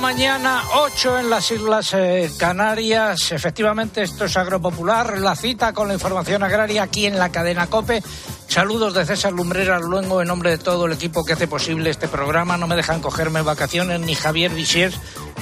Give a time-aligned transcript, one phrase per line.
[0.00, 3.32] mañana, 8 en las Islas eh, Canarias.
[3.32, 8.02] Efectivamente, esto es Agropopular, la cita con la información agraria aquí en la cadena COPE.
[8.48, 12.08] Saludos de César Lumbreras Luengo en nombre de todo el equipo que hace posible este
[12.08, 12.56] programa.
[12.56, 14.92] No me dejan cogerme vacaciones ni Javier Vixier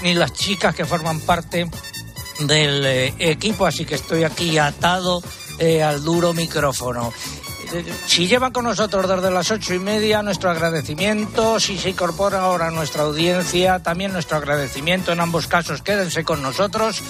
[0.03, 1.71] ni las chicas que forman parte
[2.41, 5.23] del eh, equipo, así que estoy aquí atado
[5.59, 7.13] eh, al duro micrófono.
[8.07, 11.61] Si lleva con nosotros desde las ocho y media, nuestro agradecimiento.
[11.61, 15.13] Si se incorpora ahora a nuestra audiencia, también nuestro agradecimiento.
[15.13, 17.03] En ambos casos, quédense con nosotros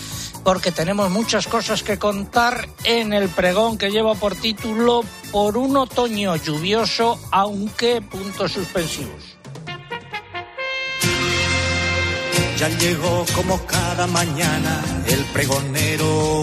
[0.45, 5.77] porque tenemos muchas cosas que contar en el pregón que lleva por título Por un
[5.77, 9.37] otoño lluvioso, aunque puntos suspensivos.
[12.57, 16.43] Ya llegó como cada mañana el pregonero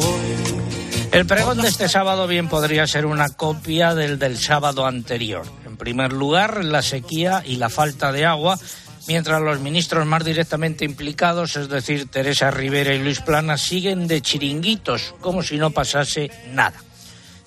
[1.16, 5.46] el pregón de este sábado bien podría ser una copia del del sábado anterior.
[5.66, 8.60] En primer lugar, la sequía y la falta de agua,
[9.08, 14.22] mientras los ministros más directamente implicados, es decir, Teresa Rivera y Luis Plana, siguen de
[14.22, 16.84] chiringuitos, como si no pasase nada.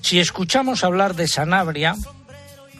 [0.00, 1.94] Si escuchamos hablar de Sanabria,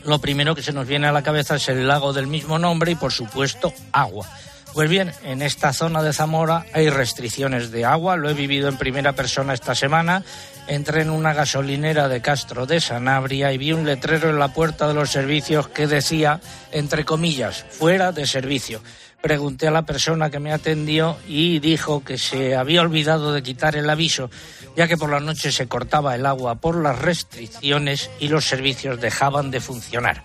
[0.05, 2.93] lo primero que se nos viene a la cabeza es el lago del mismo nombre
[2.93, 4.27] y, por supuesto, agua.
[4.73, 8.79] Pues bien, en esta zona de Zamora hay restricciones de agua, lo he vivido en
[8.79, 10.23] primera persona esta semana.
[10.69, 14.87] Entré en una gasolinera de Castro de Sanabria y vi un letrero en la puerta
[14.87, 18.83] de los servicios que decía, entre comillas, fuera de servicio.
[19.23, 23.77] Pregunté a la persona que me atendió y dijo que se había olvidado de quitar
[23.77, 24.31] el aviso,
[24.77, 29.01] ya que por la noche se cortaba el agua por las restricciones y los servicios
[29.01, 30.23] dejaban de funcionar.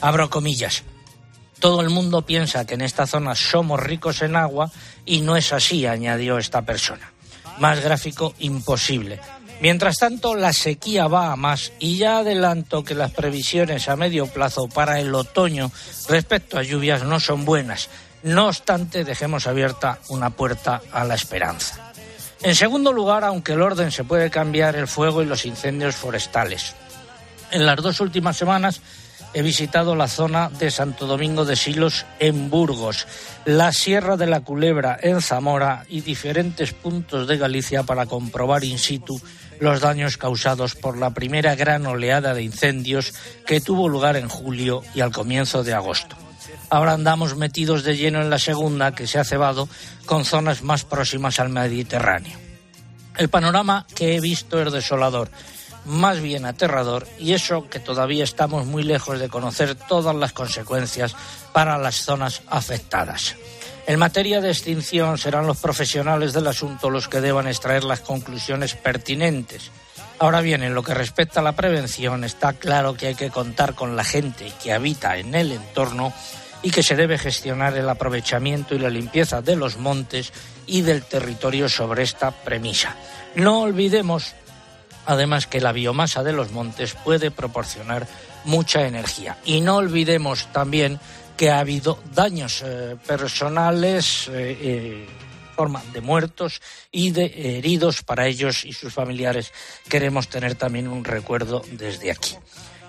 [0.00, 0.84] Abro comillas.
[1.60, 4.70] Todo el mundo piensa que en esta zona somos ricos en agua
[5.04, 7.12] y no es así, añadió esta persona.
[7.58, 9.20] Más gráfico imposible.
[9.62, 14.26] Mientras tanto, la sequía va a más y ya adelanto que las previsiones a medio
[14.26, 15.70] plazo para el otoño
[16.08, 17.88] respecto a lluvias no son buenas.
[18.24, 21.92] No obstante, dejemos abierta una puerta a la esperanza.
[22.42, 26.74] En segundo lugar, aunque el orden se puede cambiar, el fuego y los incendios forestales.
[27.52, 28.80] En las dos últimas semanas
[29.32, 33.06] he visitado la zona de Santo Domingo de Silos en Burgos,
[33.44, 38.80] la Sierra de la Culebra en Zamora y diferentes puntos de Galicia para comprobar in
[38.80, 39.20] situ
[39.62, 43.14] los daños causados por la primera gran oleada de incendios
[43.46, 46.16] que tuvo lugar en julio y al comienzo de agosto.
[46.68, 49.68] Ahora andamos metidos de lleno en la segunda que se ha cebado
[50.04, 52.36] con zonas más próximas al Mediterráneo.
[53.16, 55.30] El panorama que he visto es desolador
[55.84, 61.14] más bien aterrador y eso que todavía estamos muy lejos de conocer todas las consecuencias
[61.52, 63.36] para las zonas afectadas.
[63.86, 68.74] En materia de extinción serán los profesionales del asunto los que deban extraer las conclusiones
[68.74, 69.70] pertinentes.
[70.18, 73.74] Ahora bien, en lo que respecta a la prevención, está claro que hay que contar
[73.74, 76.12] con la gente que habita en el entorno
[76.62, 80.32] y que se debe gestionar el aprovechamiento y la limpieza de los montes
[80.66, 82.94] y del territorio sobre esta premisa.
[83.34, 84.34] No olvidemos
[85.06, 88.06] además que la biomasa de los montes puede proporcionar
[88.44, 89.38] mucha energía.
[89.44, 91.00] Y no olvidemos también
[91.36, 95.06] que ha habido daños eh, personales, eh, eh,
[95.92, 96.60] de muertos
[96.90, 99.52] y de heridos para ellos y sus familiares.
[99.88, 102.36] Queremos tener también un recuerdo desde aquí.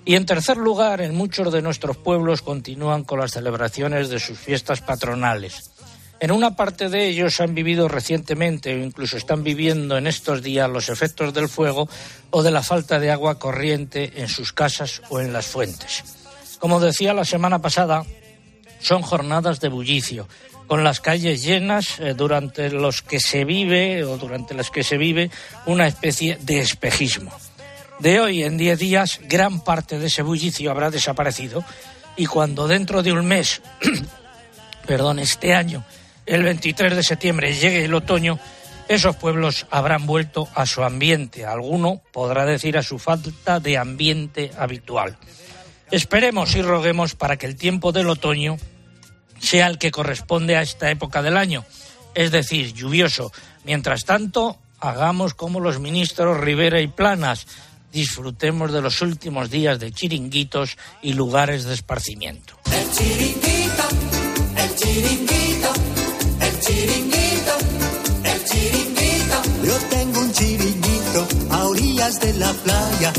[0.05, 4.39] Y en tercer lugar, en muchos de nuestros pueblos continúan con las celebraciones de sus
[4.39, 5.71] fiestas patronales.
[6.19, 10.69] En una parte de ellos han vivido recientemente o incluso están viviendo en estos días
[10.69, 11.87] los efectos del fuego
[12.31, 16.03] o de la falta de agua corriente en sus casas o en las fuentes.
[16.59, 18.05] Como decía la semana pasada,
[18.83, 20.27] son jornadas de bullicio,
[20.67, 24.97] con las calles llenas eh, durante los que se vive o durante las que se
[24.97, 25.31] vive
[25.65, 27.31] una especie de espejismo.
[27.99, 31.63] De hoy en diez días, gran parte de ese bullicio habrá desaparecido
[32.15, 33.61] y cuando dentro de un mes,
[34.85, 35.83] perdón, este año,
[36.25, 38.39] el 23 de septiembre llegue el otoño,
[38.89, 41.45] esos pueblos habrán vuelto a su ambiente.
[41.45, 45.17] Alguno podrá decir a su falta de ambiente habitual.
[45.91, 48.57] Esperemos y roguemos para que el tiempo del otoño
[49.43, 51.65] sea el que corresponde a esta época del año,
[52.15, 53.31] es decir, lluvioso.
[53.65, 57.45] Mientras tanto, hagamos como los ministros Rivera y Planas,
[57.91, 62.55] disfrutemos de los últimos días de chiringuitos y lugares de esparcimiento.
[62.71, 63.83] El chiringuito,
[64.57, 65.33] el chiringuito
[66.63, 67.53] chiringuito,
[68.23, 69.37] el chiringuito.
[69.63, 73.13] Yo tengo un chiringuito a orillas de la playa,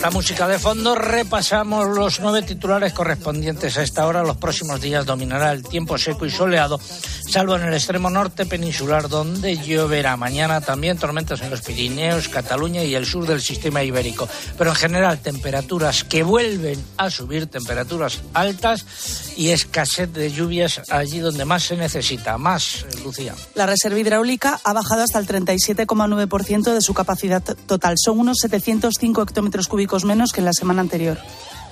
[0.00, 4.22] esta música de fondo repasamos los nueve titulares correspondientes a esta hora.
[4.22, 6.80] Los próximos días dominará el tiempo seco y soleado
[7.28, 10.16] salvo en el extremo norte peninsular donde lloverá.
[10.16, 14.26] Mañana también tormentas en los Pirineos, Cataluña y el sur del sistema ibérico.
[14.56, 21.18] Pero en general temperaturas que vuelven a subir, temperaturas altas y escasez de lluvias allí
[21.18, 22.36] donde más se necesita.
[22.36, 23.34] Más, Lucía.
[23.54, 27.94] La reserva hidráulica ha bajado hasta el 37,9% de su capacidad total.
[27.96, 31.16] Son unos 705 hectómetros cúbicos menos que en la semana anterior.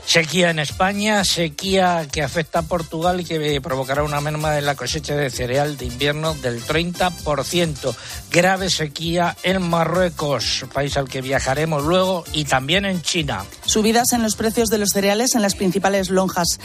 [0.09, 4.75] Sequía en España, sequía que afecta a Portugal y que provocará una merma en la
[4.75, 7.95] cosecha de cereal de invierno del 30%.
[8.31, 13.45] Grave sequía en Marruecos, país al que viajaremos luego, y también en China.
[13.67, 16.59] Subidas en los precios de los cereales en las principales lonjas.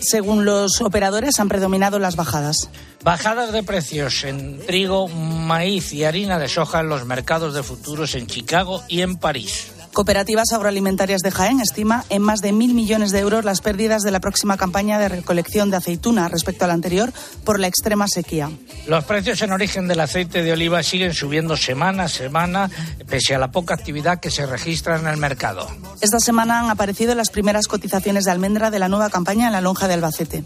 [0.00, 2.68] Según los operadores, han predominado las bajadas.
[3.04, 8.16] Bajadas de precios en trigo, maíz y harina de soja en los mercados de futuros
[8.16, 9.68] en Chicago y en París.
[9.98, 14.12] Cooperativas Agroalimentarias de Jaén estima en más de mil millones de euros las pérdidas de
[14.12, 17.12] la próxima campaña de recolección de aceituna respecto a la anterior
[17.42, 18.48] por la extrema sequía.
[18.86, 22.70] Los precios en origen del aceite de oliva siguen subiendo semana a semana,
[23.08, 25.66] pese a la poca actividad que se registra en el mercado.
[26.00, 29.60] Esta semana han aparecido las primeras cotizaciones de almendra de la nueva campaña en la
[29.60, 30.44] lonja de Albacete.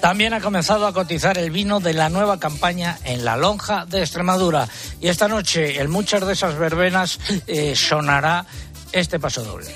[0.00, 4.00] También ha comenzado a cotizar el vino de la nueva campaña en la lonja de
[4.00, 4.66] Extremadura.
[4.98, 8.46] Y esta noche, en muchas de esas verbenas, eh, sonará
[8.92, 9.74] este paso doble.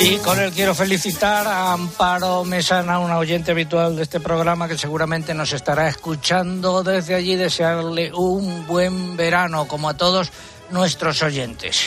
[0.00, 4.78] Y con él quiero felicitar a Amparo Mesana, una oyente habitual de este programa que
[4.78, 10.30] seguramente nos estará escuchando desde allí, desearle un buen verano, como a todos
[10.70, 11.86] nuestros oyentes.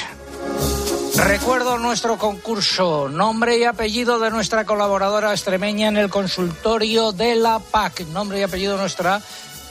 [1.15, 7.59] Recuerdo nuestro concurso, nombre y apellido de nuestra colaboradora extremeña en el consultorio de la
[7.59, 9.21] PAC, nombre y apellido nuestra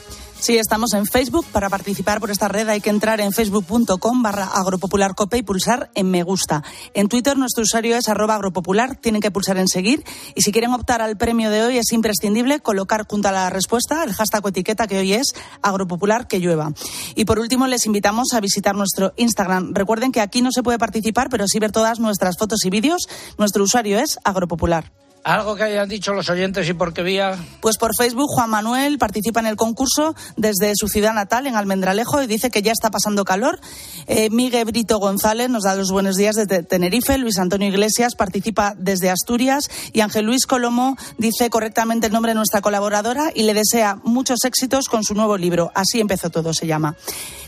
[0.44, 1.46] Sí, estamos en Facebook.
[1.52, 6.10] Para participar por esta red hay que entrar en facebook.com barra agropopularcope y pulsar en
[6.10, 6.62] me gusta.
[6.92, 8.96] En Twitter nuestro usuario es arroba agropopular.
[8.96, 10.04] Tienen que pulsar en seguir.
[10.34, 14.04] Y si quieren optar al premio de hoy es imprescindible colocar junto a la respuesta
[14.04, 15.32] el hashtag o etiqueta que hoy es
[15.62, 16.74] agropopular que llueva.
[17.14, 19.72] Y por último les invitamos a visitar nuestro Instagram.
[19.72, 23.08] Recuerden que aquí no se puede participar, pero sí ver todas nuestras fotos y vídeos.
[23.38, 24.92] Nuestro usuario es agropopular.
[25.24, 27.38] ¿Algo que hayan dicho los oyentes y por qué vía?
[27.62, 32.22] Pues por Facebook, Juan Manuel participa en el concurso desde su ciudad natal, en Almendralejo,
[32.22, 33.58] y dice que ya está pasando calor.
[34.06, 37.16] Eh, Miguel Brito González nos da los buenos días desde Tenerife.
[37.16, 39.70] Luis Antonio Iglesias participa desde Asturias.
[39.94, 44.44] Y Ángel Luis Colomo dice correctamente el nombre de nuestra colaboradora y le desea muchos
[44.44, 45.72] éxitos con su nuevo libro.
[45.74, 46.96] Así empezó todo, se llama.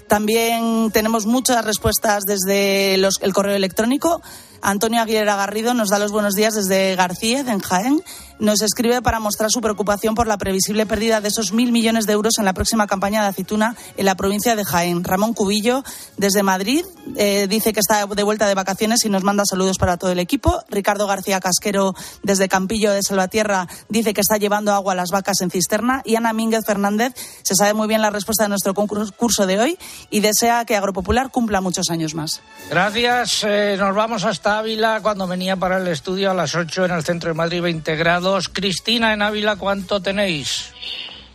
[0.09, 4.23] También tenemos muchas respuestas desde el correo electrónico.
[4.63, 8.01] Antonio Aguilera Garrido nos da los buenos días desde García, en Jaén.
[8.39, 12.13] Nos escribe para mostrar su preocupación por la previsible pérdida de esos mil millones de
[12.13, 15.05] euros en la próxima campaña de aceituna en la provincia de Jaén.
[15.05, 15.83] Ramón Cubillo,
[16.19, 16.85] desde Madrid,
[17.17, 20.19] eh, dice que está de vuelta de vacaciones y nos manda saludos para todo el
[20.19, 20.63] equipo.
[20.69, 25.41] Ricardo García Casquero, desde Campillo de Salvatierra, dice que está llevando agua a las vacas
[25.41, 26.03] en cisterna.
[26.05, 29.79] Y Ana Mínguez Fernández se sabe muy bien la respuesta de nuestro concurso de hoy
[30.11, 32.43] y desea que Agropopular cumpla muchos años más.
[32.69, 33.45] Gracias.
[33.45, 37.03] Eh, nos vamos hasta Ávila cuando venía para el estudio a las 8 en el
[37.03, 38.26] centro de Madrid 20 grados.
[38.53, 40.73] Cristina, en Ávila, ¿cuánto tenéis?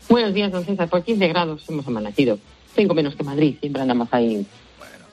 [0.09, 0.89] Buenos días, don César.
[0.89, 2.37] Por 15 grados hemos amanecido.
[2.75, 4.45] Cinco menos que Madrid, siempre andamos ahí.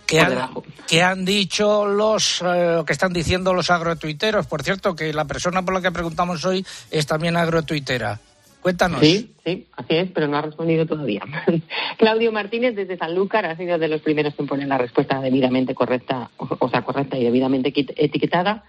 [0.06, 0.50] ¿Qué han,
[0.88, 4.46] ¿Qué han, dicho los eh, que están diciendo los agrotuiteros?
[4.46, 8.18] Por cierto, que la persona por la que preguntamos hoy es también agrotuitera.
[8.62, 9.00] Cuéntanos.
[9.00, 11.22] Sí, sí, así es, pero no ha respondido todavía.
[11.98, 16.30] Claudio Martínez desde Sanlúcar ha sido de los primeros en poner la respuesta debidamente correcta,
[16.38, 18.64] o sea, correcta y debidamente etiquetada.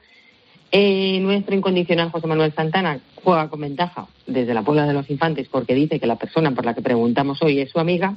[0.72, 5.48] Eh, nuestro incondicional José Manuel Santana juega con ventaja desde la Puebla de los Infantes
[5.50, 8.16] porque dice que la persona por la que preguntamos hoy es su amiga.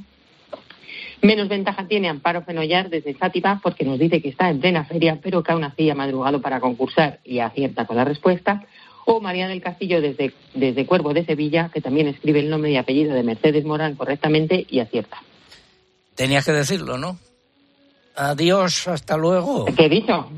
[1.23, 5.19] Menos ventaja tiene Amparo Fenollar desde Sátiva porque nos dice que está en plena feria
[5.23, 8.67] pero que aún así ha madrugado para concursar y acierta con la respuesta
[9.05, 12.77] o María del Castillo desde, desde Cuervo de Sevilla, que también escribe el nombre y
[12.77, 15.23] apellido de Mercedes Morán correctamente y acierta.
[16.15, 17.19] Tenías que decirlo, ¿no?
[18.15, 19.65] Adiós, hasta luego.
[19.65, 20.29] ¿Qué he dicho?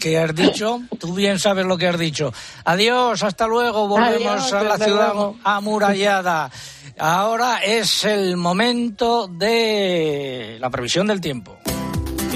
[0.00, 0.80] ¿Qué, has dicho?
[0.98, 2.32] Tú bien sabes lo que has dicho.
[2.64, 6.50] Adiós, hasta luego, volvemos a la ciudad amurallada.
[6.98, 11.58] Ahora es el momento de la previsión del tiempo.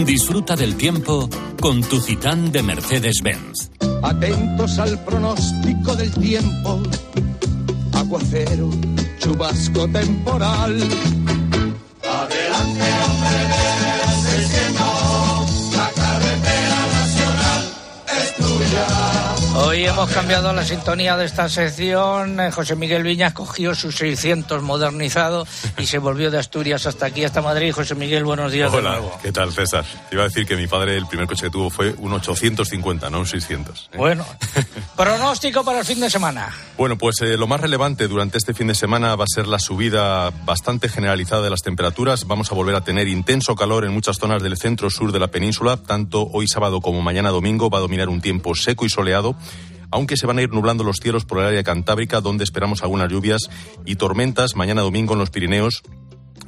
[0.04, 1.28] Disfruta del tiempo
[1.60, 3.70] con tu Citán de Mercedes-Benz.
[4.02, 6.82] Atentos al pronóstico del tiempo.
[7.92, 8.70] Aguacero,
[9.18, 10.80] chubasco temporal.
[12.02, 12.84] Adelante,
[19.60, 22.38] Hoy hemos cambiado la sintonía de esta sección.
[22.38, 25.46] Eh, José Miguel Viñas cogió sus 600 modernizado
[25.76, 27.72] y se volvió de Asturias hasta aquí, hasta Madrid.
[27.72, 28.72] José Miguel, buenos días.
[28.72, 29.84] Hola, ¿qué tal, César?
[30.08, 33.10] Te iba a decir que mi padre el primer coche que tuvo fue un 850,
[33.10, 33.90] no un 600.
[33.92, 33.96] ¿eh?
[33.96, 34.24] Bueno,
[34.96, 36.54] pronóstico para el fin de semana.
[36.76, 39.58] Bueno, pues eh, lo más relevante durante este fin de semana va a ser la
[39.58, 42.28] subida bastante generalizada de las temperaturas.
[42.28, 45.78] Vamos a volver a tener intenso calor en muchas zonas del centro-sur de la península.
[45.78, 49.34] Tanto hoy sábado como mañana domingo va a dominar un tiempo seco y soleado
[49.90, 53.10] aunque se van a ir nublando los cielos por el área cantábrica, donde esperamos algunas
[53.10, 53.42] lluvias
[53.84, 55.82] y tormentas mañana domingo en los Pirineos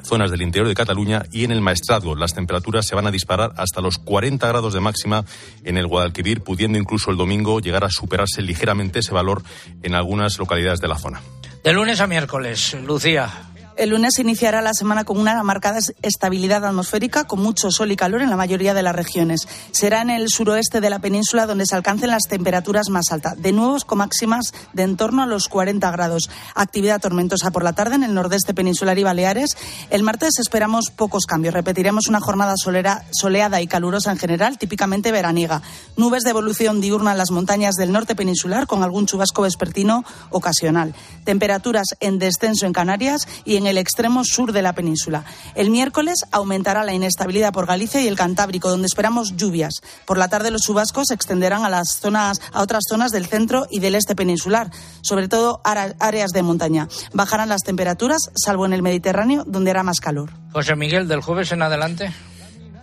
[0.02, 2.16] zonas del interior de Cataluña y en el Maestrazgo.
[2.16, 5.24] Las temperaturas se van a disparar hasta los 40 grados de máxima
[5.64, 9.42] en el Guadalquivir, pudiendo incluso el domingo llegar a superarse ligeramente ese valor
[9.82, 11.20] en algunas localidades de la zona.
[11.62, 13.49] De lunes a miércoles, Lucía.
[13.76, 18.20] El lunes iniciará la semana con una marcada estabilidad atmosférica, con mucho sol y calor
[18.20, 19.48] en la mayoría de las regiones.
[19.70, 23.52] Será en el suroeste de la península donde se alcancen las temperaturas más altas, de
[23.52, 26.28] nuevo con máximas de en torno a los 40 grados.
[26.54, 29.56] Actividad tormentosa por la tarde en el nordeste peninsular y Baleares.
[29.90, 31.54] El martes esperamos pocos cambios.
[31.54, 35.62] Repetiremos una jornada soleada y calurosa en general, típicamente veraniega.
[35.96, 40.94] Nubes de evolución diurna en las montañas del norte peninsular, con algún chubasco vespertino ocasional.
[41.24, 45.24] Temperaturas en descenso en Canarias y en el extremo sur de la península.
[45.54, 49.74] El miércoles aumentará la inestabilidad por Galicia y el Cantábrico, donde esperamos lluvias.
[50.06, 53.66] Por la tarde los chubascos se extenderán a las zonas, a otras zonas del centro
[53.70, 54.70] y del este peninsular,
[55.02, 56.88] sobre todo áreas de montaña.
[57.12, 60.30] Bajarán las temperaturas, salvo en el Mediterráneo, donde hará más calor.
[60.52, 62.12] José Miguel, del jueves en adelante.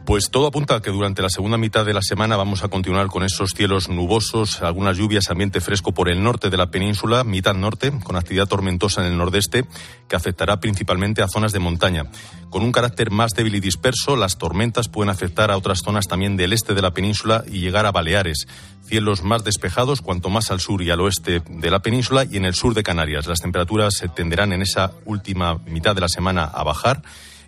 [0.08, 3.08] Pues todo apunta a que durante la segunda mitad de la semana vamos a continuar
[3.08, 7.54] con esos cielos nubosos, algunas lluvias, ambiente fresco por el norte de la península, mitad
[7.56, 9.66] norte, con actividad tormentosa en el nordeste,
[10.08, 12.06] que afectará principalmente a zonas de montaña.
[12.50, 16.38] Con un carácter más débil y disperso, las tormentas pueden afectar a otras zonas también
[16.38, 18.48] del este de la península y llegar a Baleares.
[18.86, 22.46] Cielos más despejados cuanto más al sur y al oeste de la península y en
[22.46, 23.28] el sur de Canarias.
[23.28, 27.02] Las temperaturas se tenderán en esa última mitad de la semana a bajar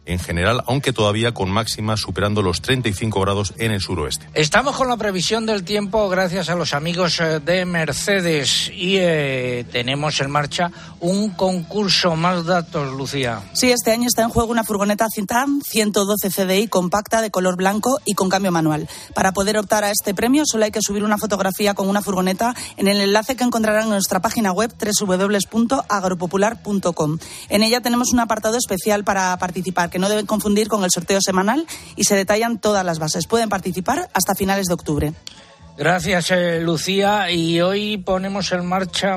[0.06, 4.28] en general, aunque todavía con máximas superando los 35 grados en el suroeste.
[4.34, 9.66] Estamos con la previsión del tiempo gracias a los amigos eh, de Mercedes y eh,
[9.72, 12.16] tenemos en marcha un concurso.
[12.16, 13.42] Más datos, Lucía.
[13.54, 18.00] Sí, este año está en juego una furgoneta Cintam 112 CDI compacta de color blanco
[18.06, 18.88] y con cambio manual.
[19.14, 22.54] Para poder optar a este premio solo hay que subir una fotografía con una furgoneta
[22.78, 27.20] en el enlace que encontrarán en nuestra página web www.agropopular.com.
[27.50, 31.22] En ella tenemos un apartado especial para participar que no deben confundir con el sorteo
[31.22, 31.66] semanal
[31.96, 33.28] y se detallan todas las bases.
[33.28, 35.14] Pueden participar hasta finales de octubre.
[35.78, 37.32] Gracias, eh, Lucía.
[37.32, 39.16] Y hoy ponemos en marcha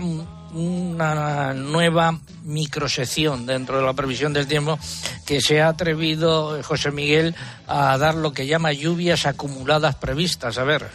[0.53, 4.79] una nueva microsección dentro de la previsión del tiempo
[5.27, 7.35] que se ha atrevido eh, José Miguel
[7.67, 10.59] a dar lo que llama lluvias acumuladas previstas.
[10.59, 10.87] A ver.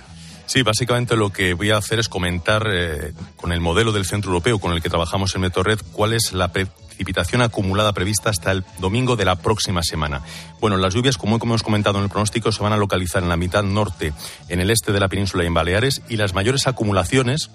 [0.46, 4.32] Sí, básicamente lo que voy a hacer es comentar eh, con el modelo del Centro
[4.32, 6.52] Europeo con el que trabajamos en Metorred cuál es la
[6.98, 10.24] precipitación acumulada prevista hasta el domingo de la próxima semana.
[10.60, 13.38] Bueno, las lluvias, como hemos comentado en el pronóstico, se van a localizar en la
[13.38, 14.14] mitad norte,
[14.50, 17.52] en el este de la península y en Baleares, y las mayores acumulaciones,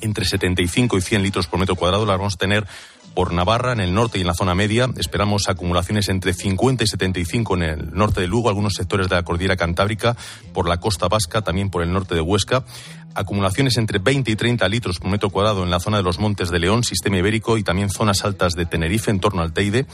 [0.00, 2.66] entre 75 y 100 litros por metro cuadrado, las vamos a tener
[3.14, 4.88] por Navarra, en el norte y en la zona media.
[4.96, 9.22] Esperamos acumulaciones entre 50 y 75 en el norte de Lugo, algunos sectores de la
[9.22, 10.16] cordillera cantábrica,
[10.52, 12.64] por la costa vasca, también por el norte de Huesca.
[13.14, 16.50] Acumulaciones entre 20 y 30 litros por metro cuadrado en la zona de los Montes
[16.50, 19.86] de León, sistema ibérico y también zonas altas de Tenerife en torno al Teide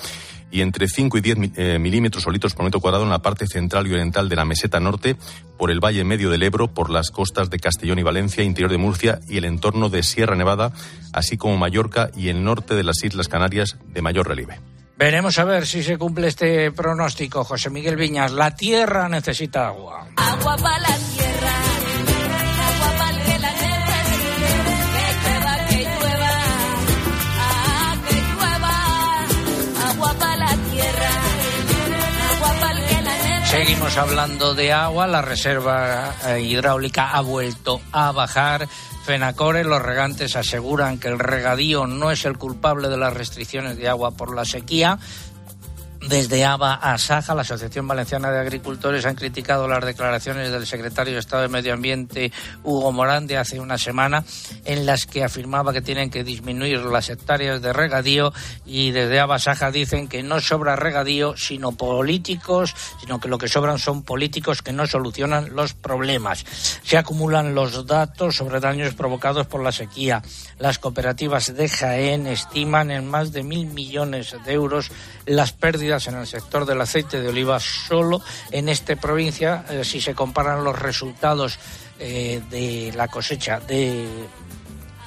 [0.51, 3.47] y entre 5 y 10 eh, milímetros o litros por metro cuadrado en la parte
[3.47, 5.17] central y oriental de la meseta norte,
[5.59, 8.79] por el valle medio del Ebro, por las costas de Castellón y Valencia, interior de
[8.79, 10.73] Murcia y el entorno de Sierra Nevada,
[11.13, 14.61] así como Mallorca y el norte de las Islas Canarias de mayor relieve.
[14.99, 18.33] Veremos a ver si se cumple este pronóstico, José Miguel Viñas.
[18.33, 20.09] La tierra necesita agua.
[20.17, 21.67] Agua para la tierra.
[33.57, 38.69] Seguimos hablando de agua, la reserva eh, hidráulica ha vuelto a bajar.
[39.07, 43.89] Fenacore, los regantes aseguran que el regadío no es el culpable de las restricciones de
[43.89, 44.99] agua por la sequía.
[46.09, 51.15] Desde ABA a Saja, la Asociación Valenciana de Agricultores, han criticado las declaraciones del secretario
[51.15, 52.31] de Estado de Medio Ambiente,
[52.63, 54.25] Hugo Morán, de hace una semana,
[54.65, 58.33] en las que afirmaba que tienen que disminuir las hectáreas de regadío
[58.65, 63.49] y desde ABA Saja dicen que no sobra regadío, sino políticos, sino que lo que
[63.49, 66.45] sobran son políticos que no solucionan los problemas.
[66.85, 70.23] Se acumulan los datos sobre daños provocados por la sequía.
[70.61, 74.93] Las cooperativas de Jaén estiman en más de mil millones de euros
[75.27, 80.01] las pérdidas en el sector del aceite de oliva solo en esta provincia, eh, si
[80.01, 81.59] se comparan los resultados
[81.99, 84.07] eh, de la cosecha de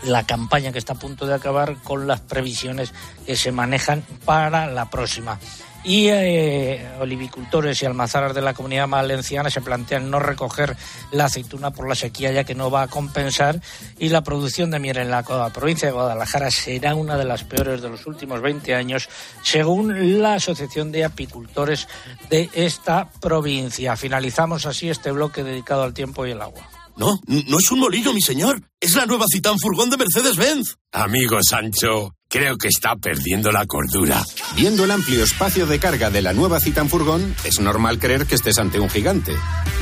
[0.04, 2.94] la campaña que está a punto de acabar con las previsiones
[3.26, 5.40] que se manejan para la próxima.
[5.84, 10.76] Y eh, olivicultores y almazaras de la comunidad valenciana se plantean no recoger
[11.12, 13.62] la aceituna por la sequía ya que no va a compensar
[13.98, 17.82] y la producción de miel en la provincia de Guadalajara será una de las peores
[17.82, 19.10] de los últimos 20 años
[19.44, 21.88] según la Asociación de Apicultores
[22.30, 23.96] de esta provincia.
[23.96, 26.70] Finalizamos así este bloque dedicado al tiempo y el agua.
[26.98, 28.62] No, no es un molino, mi señor.
[28.80, 30.76] Es la nueva Citán Furgón de Mercedes-Benz.
[30.92, 34.24] Amigo Sancho, creo que está perdiendo la cordura.
[34.56, 38.36] Viendo el amplio espacio de carga de la nueva Citan Furgón, es normal creer que
[38.36, 39.34] estés ante un gigante.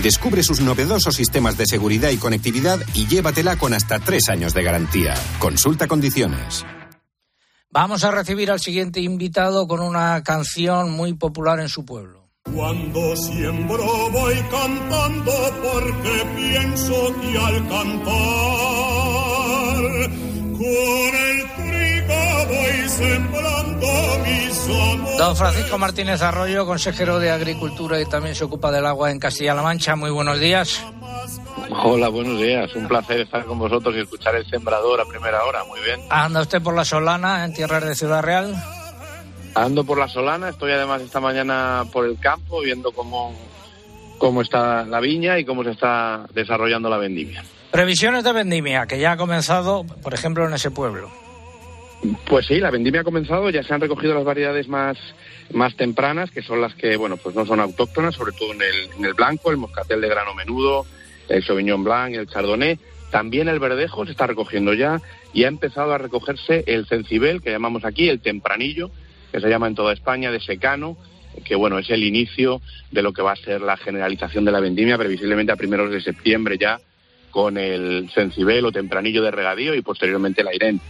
[0.02, 4.64] Descubre sus novedosos sistemas de seguridad y conectividad y llévatela con hasta tres años de
[4.64, 5.14] garantía.
[5.40, 6.66] Consulta condiciones.
[7.70, 12.30] Vamos a recibir al siguiente invitado con una canción muy popular en su pueblo.
[12.44, 18.08] Cuando siembro voy cantando porque pienso que al cantar
[20.58, 21.67] con el
[25.18, 29.62] Don Francisco Martínez Arroyo, consejero de Agricultura y también se ocupa del agua en Castilla-La
[29.62, 29.98] Mancha.
[29.98, 30.82] Muy buenos días.
[31.84, 32.74] Hola, buenos días.
[32.76, 35.66] Un placer estar con vosotros y escuchar el sembrador a primera hora.
[35.66, 36.00] Muy bien.
[36.10, 38.56] ¿Anda usted por la Solana, en tierras de Ciudad Real?
[39.54, 43.34] Ando por la Solana, estoy además esta mañana por el campo viendo cómo,
[44.18, 47.44] cómo está la viña y cómo se está desarrollando la vendimia.
[47.72, 51.27] Previsiones de vendimia, que ya ha comenzado, por ejemplo, en ese pueblo.
[52.28, 54.98] Pues sí, la vendimia ha comenzado, ya se han recogido las variedades más,
[55.52, 58.62] más tempranas, que son las que, bueno, pues no son autóctonas, sobre todo en
[59.06, 60.86] el, blanco, el moscatel de grano menudo,
[61.28, 62.80] el sauvignon blanc, el chardonnay.
[63.10, 65.02] También el verdejo se está recogiendo ya
[65.34, 68.92] y ha empezado a recogerse el cencibel, que llamamos aquí el tempranillo,
[69.32, 70.98] que se llama en toda España de secano,
[71.44, 74.60] que bueno, es el inicio de lo que va a ser la generalización de la
[74.60, 76.80] vendimia, previsiblemente a primeros de septiembre ya,
[77.32, 80.82] con el sencibel o tempranillo de regadío y posteriormente el airén.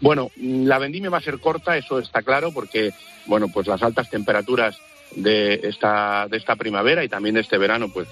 [0.00, 2.92] Bueno, la vendimia va a ser corta, eso está claro, porque
[3.26, 4.78] bueno, pues las altas temperaturas
[5.14, 8.08] de esta, de esta primavera y también de este verano, pues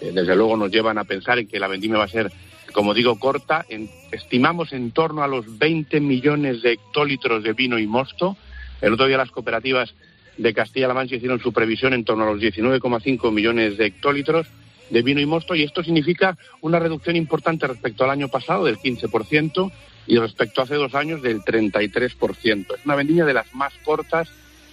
[0.00, 2.30] eh, desde luego nos llevan a pensar en que la vendimia va a ser,
[2.72, 3.64] como digo, corta.
[3.68, 8.36] En, estimamos en torno a los 20 millones de hectolitros de vino y mosto,
[8.80, 9.94] el otro día las cooperativas
[10.36, 14.46] de Castilla-La Mancha hicieron su previsión en torno a los 19,5 millones de hectolitros
[14.88, 18.78] de vino y mosto y esto significa una reducción importante respecto al año pasado del
[18.78, 19.70] 15%
[20.10, 22.74] y respecto a hace dos años del 33%.
[22.74, 24.28] Es una vendimia de las más cortas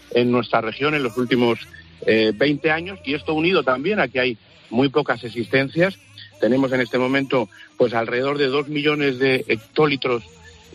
[0.09, 1.59] en nuestra región en los últimos
[2.07, 4.37] eh, 20 años y esto unido también a que hay
[4.71, 5.99] muy pocas existencias.
[6.41, 10.23] Tenemos en este momento pues alrededor de dos millones de hectolitros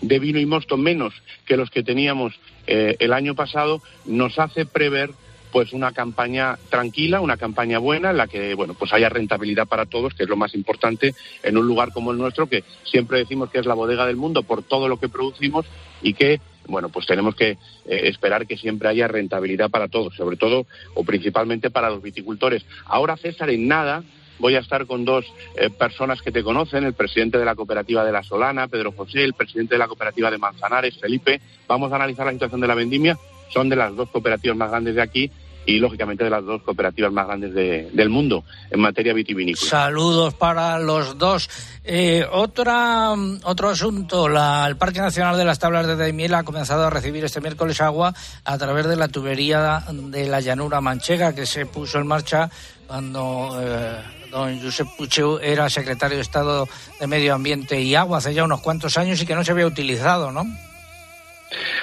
[0.01, 1.13] de vino y mosto menos
[1.45, 5.11] que los que teníamos eh, el año pasado, nos hace prever
[5.53, 9.87] pues una campaña tranquila, una campaña buena en la que bueno pues haya rentabilidad para
[9.87, 13.51] todos, que es lo más importante en un lugar como el nuestro, que siempre decimos
[13.51, 15.67] que es la bodega del mundo por todo lo que producimos
[16.01, 20.37] y que bueno pues tenemos que eh, esperar que siempre haya rentabilidad para todos, sobre
[20.37, 22.65] todo o principalmente para los viticultores.
[22.87, 24.03] Ahora César en nada
[24.39, 25.25] voy a estar con dos
[25.57, 29.23] eh, personas que te conocen, el presidente de la cooperativa de La Solana, Pedro José,
[29.23, 31.41] el presidente de la cooperativa de Manzanares, Felipe.
[31.69, 33.17] Vamos a analizar la situación de la vendimia.
[33.51, 35.31] Son de las dos cooperativas más grandes de aquí
[35.65, 39.71] y lógicamente de las dos cooperativas más grandes de, del mundo en materia vitivinícola.
[39.71, 41.49] Saludos para los dos.
[41.85, 43.13] Eh, otra,
[43.45, 47.25] otro asunto, la, el Parque Nacional de las Tablas de Daimiel ha comenzado a recibir
[47.25, 51.99] este miércoles agua a través de la tubería de la llanura manchega que se puso
[51.99, 52.51] en marcha
[52.87, 58.35] cuando eh, don Josep Pucheu era secretario de Estado de Medio Ambiente y Agua hace
[58.35, 60.45] ya unos cuantos años y que no se había utilizado, ¿no?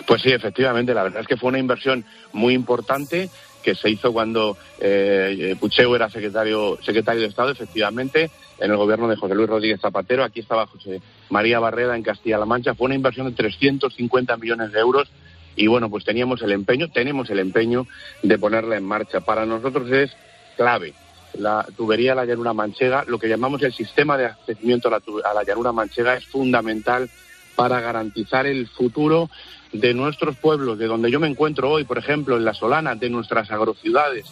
[0.05, 3.29] Pues sí, efectivamente, la verdad es que fue una inversión muy importante
[3.69, 5.55] que se hizo cuando eh,
[5.95, 10.23] era secretario, secretario de Estado, efectivamente, en el gobierno de José Luis Rodríguez Zapatero.
[10.23, 12.73] Aquí estaba José María Barreda en Castilla-La Mancha.
[12.73, 15.07] Fue una inversión de 350 millones de euros
[15.55, 17.85] y bueno, pues teníamos el empeño, tenemos el empeño
[18.23, 19.19] de ponerla en marcha.
[19.19, 20.11] Para nosotros es
[20.57, 20.93] clave
[21.37, 24.95] la tubería de la llanura manchega, lo que llamamos el sistema de abastecimiento a
[25.29, 27.07] a la llanura manchega es fundamental
[27.55, 29.29] para garantizar el futuro
[29.71, 33.09] de nuestros pueblos, de donde yo me encuentro hoy, por ejemplo, en La Solana, de
[33.09, 34.25] nuestras agrociudades,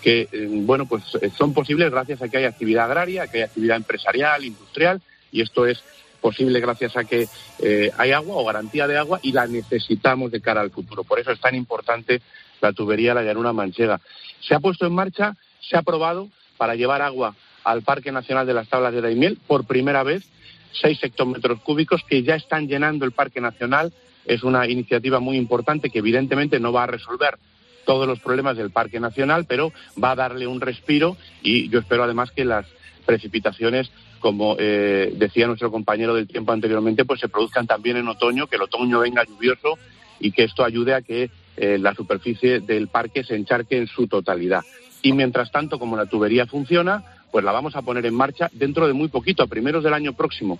[0.00, 3.42] que, eh, bueno, pues eh, son posibles gracias a que hay actividad agraria, que hay
[3.44, 5.82] actividad empresarial, industrial, y esto es
[6.20, 7.28] posible gracias a que
[7.60, 11.04] eh, hay agua o garantía de agua y la necesitamos de cara al futuro.
[11.04, 12.22] Por eso es tan importante
[12.60, 14.00] la tubería La Llanura Manchega.
[14.40, 18.54] Se ha puesto en marcha, se ha aprobado para llevar agua al Parque Nacional de
[18.54, 20.24] las Tablas de Daimiel por primera vez,
[20.72, 23.92] seis hectómetros cúbicos que ya están llenando el Parque Nacional.
[24.28, 27.38] Es una iniciativa muy importante que evidentemente no va a resolver
[27.84, 32.04] todos los problemas del Parque Nacional, pero va a darle un respiro y yo espero
[32.04, 32.66] además que las
[33.06, 38.46] precipitaciones como eh, decía nuestro compañero del tiempo anteriormente, pues se produzcan también en otoño,
[38.46, 39.78] que el otoño venga lluvioso
[40.20, 44.06] y que esto ayude a que eh, la superficie del parque se encharque en su
[44.06, 44.62] totalidad.
[45.02, 48.86] Y mientras tanto, como la tubería funciona, pues la vamos a poner en marcha dentro
[48.86, 50.58] de muy poquito, a primeros del año próximo.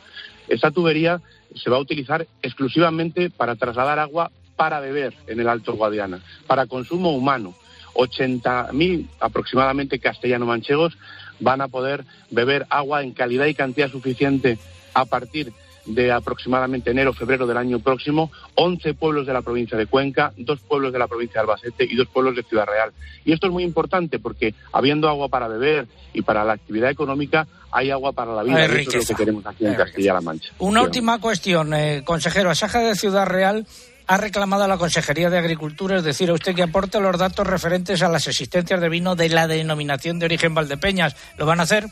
[0.48, 1.20] Esta tubería
[1.54, 6.66] se va a utilizar exclusivamente para trasladar agua para beber en el Alto Guadiana, para
[6.66, 7.54] consumo humano.
[7.94, 10.96] 80.000 aproximadamente castellano-manchegos
[11.40, 14.58] van a poder beber agua en calidad y cantidad suficiente
[14.94, 15.52] a partir
[15.86, 20.58] de aproximadamente enero, febrero del año próximo, 11 pueblos de la provincia de Cuenca, dos
[20.58, 22.90] pueblos de la provincia de Albacete y dos pueblos de Ciudad Real.
[23.24, 27.46] Y esto es muy importante porque habiendo agua para beber y para la actividad económica,
[27.70, 28.64] hay agua para la vida.
[28.64, 30.52] eso es lo que queremos aquí en Castilla-La Mancha.
[30.58, 32.50] Una última cuestión, eh, consejero.
[32.50, 33.64] Asaja de Ciudad Real
[34.08, 37.46] ha reclamado a la Consejería de Agricultura, es decir, a usted que aporte los datos
[37.46, 41.14] referentes a las existencias de vino de la denominación de origen Valdepeñas.
[41.36, 41.84] ¿Lo van a hacer?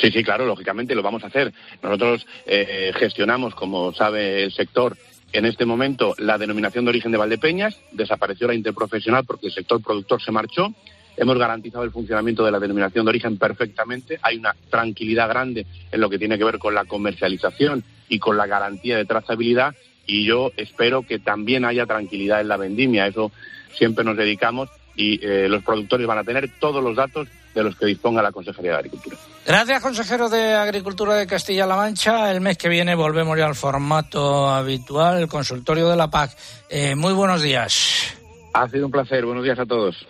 [0.00, 1.52] Sí, sí, claro, lógicamente lo vamos a hacer.
[1.82, 4.96] Nosotros eh, gestionamos, como sabe el sector,
[5.32, 7.78] en este momento la denominación de origen de Valdepeñas.
[7.92, 10.72] Desapareció la interprofesional porque el sector productor se marchó.
[11.16, 14.18] Hemos garantizado el funcionamiento de la denominación de origen perfectamente.
[14.22, 18.36] Hay una tranquilidad grande en lo que tiene que ver con la comercialización y con
[18.36, 19.74] la garantía de trazabilidad
[20.06, 23.06] y yo espero que también haya tranquilidad en la vendimia.
[23.06, 23.30] Eso
[23.72, 27.76] siempre nos dedicamos y eh, los productores van a tener todos los datos de los
[27.76, 29.16] que disponga la Consejería de Agricultura.
[29.44, 32.30] Gracias, consejero de Agricultura de Castilla-La Mancha.
[32.30, 36.36] El mes que viene volvemos ya al formato habitual, el consultorio de la PAC.
[36.68, 38.14] Eh, muy buenos días.
[38.54, 39.24] Ha sido un placer.
[39.24, 40.06] Buenos días a todos.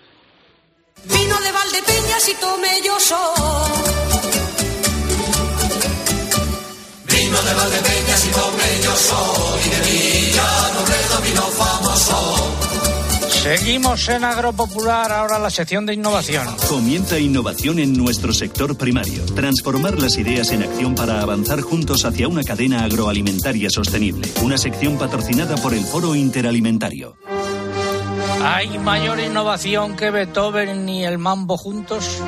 [1.04, 2.96] Vino de Valdepeñas y tome yo
[7.06, 9.70] Vino de Valdepeñas y tome yo soy.
[9.70, 12.51] de Villa, vino famoso.
[13.42, 16.46] Seguimos en Agropopular, ahora la sección de innovación.
[16.68, 19.24] Comienza innovación en nuestro sector primario.
[19.34, 24.28] Transformar las ideas en acción para avanzar juntos hacia una cadena agroalimentaria sostenible.
[24.44, 27.16] Una sección patrocinada por el Foro Interalimentario.
[28.44, 32.22] ¿Hay mayor innovación que Beethoven y el Mambo juntos?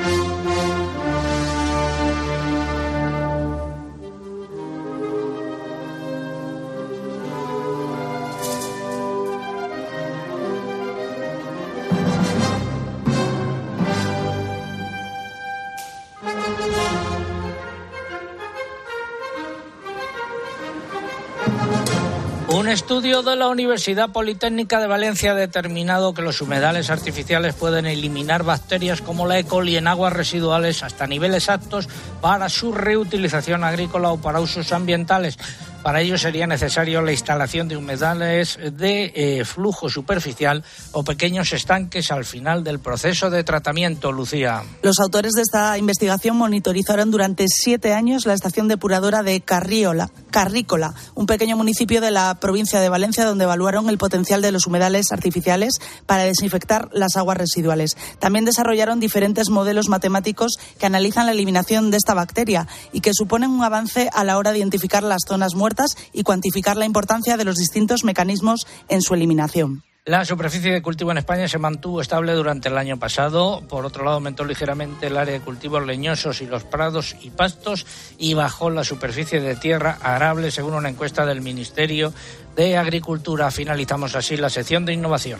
[22.75, 28.43] Estudio de la Universidad Politécnica de Valencia ha determinado que los humedales artificiales pueden eliminar
[28.43, 29.45] bacterias como la E.
[29.45, 31.87] coli en aguas residuales hasta niveles aptos
[32.19, 35.37] para su reutilización agrícola o para usos ambientales.
[35.85, 42.11] Para ello sería necesario la instalación de humedales de eh, flujo superficial o pequeños estanques
[42.11, 44.63] al final del proceso de tratamiento, Lucía.
[44.81, 50.95] Los autores de esta investigación monitorizaron durante siete años la estación depuradora de Carriola, Carrícola,
[51.13, 55.11] un pequeño municipio de la provincia de Valencia, donde evaluaron el potencial de los humedales
[55.11, 55.75] artificiales
[56.07, 57.95] para desinfectar las aguas residuales.
[58.17, 63.51] También desarrollaron diferentes modelos matemáticos que analizan la eliminación de esta bacteria y que suponen
[63.51, 65.74] un avance a la hora de identificar las zonas muertas
[66.13, 69.83] y cuantificar la importancia de los distintos mecanismos en su eliminación.
[70.07, 73.63] La superficie de cultivo en España se mantuvo estable durante el año pasado.
[73.67, 77.87] Por otro lado, aumentó ligeramente el área de cultivos leñosos y los prados y pastos
[78.19, 82.13] y bajó la superficie de tierra arable, según una encuesta del Ministerio
[82.55, 83.49] de Agricultura.
[83.49, 85.39] Finalizamos así la sección de innovación.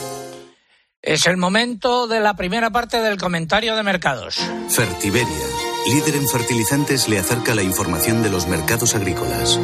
[1.03, 4.35] Es el momento de la primera parte del comentario de mercados.
[4.69, 5.47] Fertiberia,
[5.87, 9.59] líder en fertilizantes, le acerca la información de los mercados agrícolas.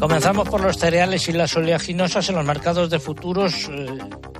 [0.00, 3.68] Comenzamos por los cereales y las oleaginosas en los mercados de futuros.
[3.70, 3.98] Eh,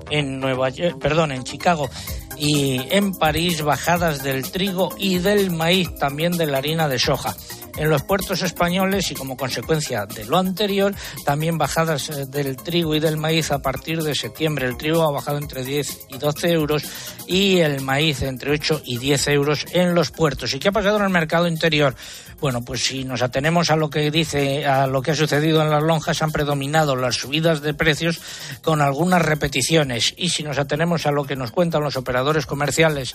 [0.09, 1.91] en Nueva York, perdón, en Chicago
[2.37, 7.37] y en París bajadas del trigo y del maíz, también de la harina de soja
[7.81, 12.95] en los puertos españoles y como consecuencia de lo anterior, también bajadas eh, del trigo
[12.95, 14.67] y del maíz a partir de septiembre.
[14.67, 16.85] El trigo ha bajado entre 10 y 12 euros
[17.27, 20.53] y el maíz entre 8 y 10 euros en los puertos.
[20.53, 21.97] ¿Y qué ha pasado en el mercado interior?
[22.39, 25.71] Bueno, pues si nos atenemos a lo que dice, a lo que ha sucedido en
[25.71, 28.21] las lonjas, han predominado las subidas de precios
[28.61, 30.13] con algunas repeticiones.
[30.19, 33.15] Y si nos atenemos a lo que nos cuentan los operadores comerciales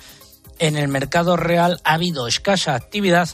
[0.57, 3.29] en el mercado real, ha habido escasa actividad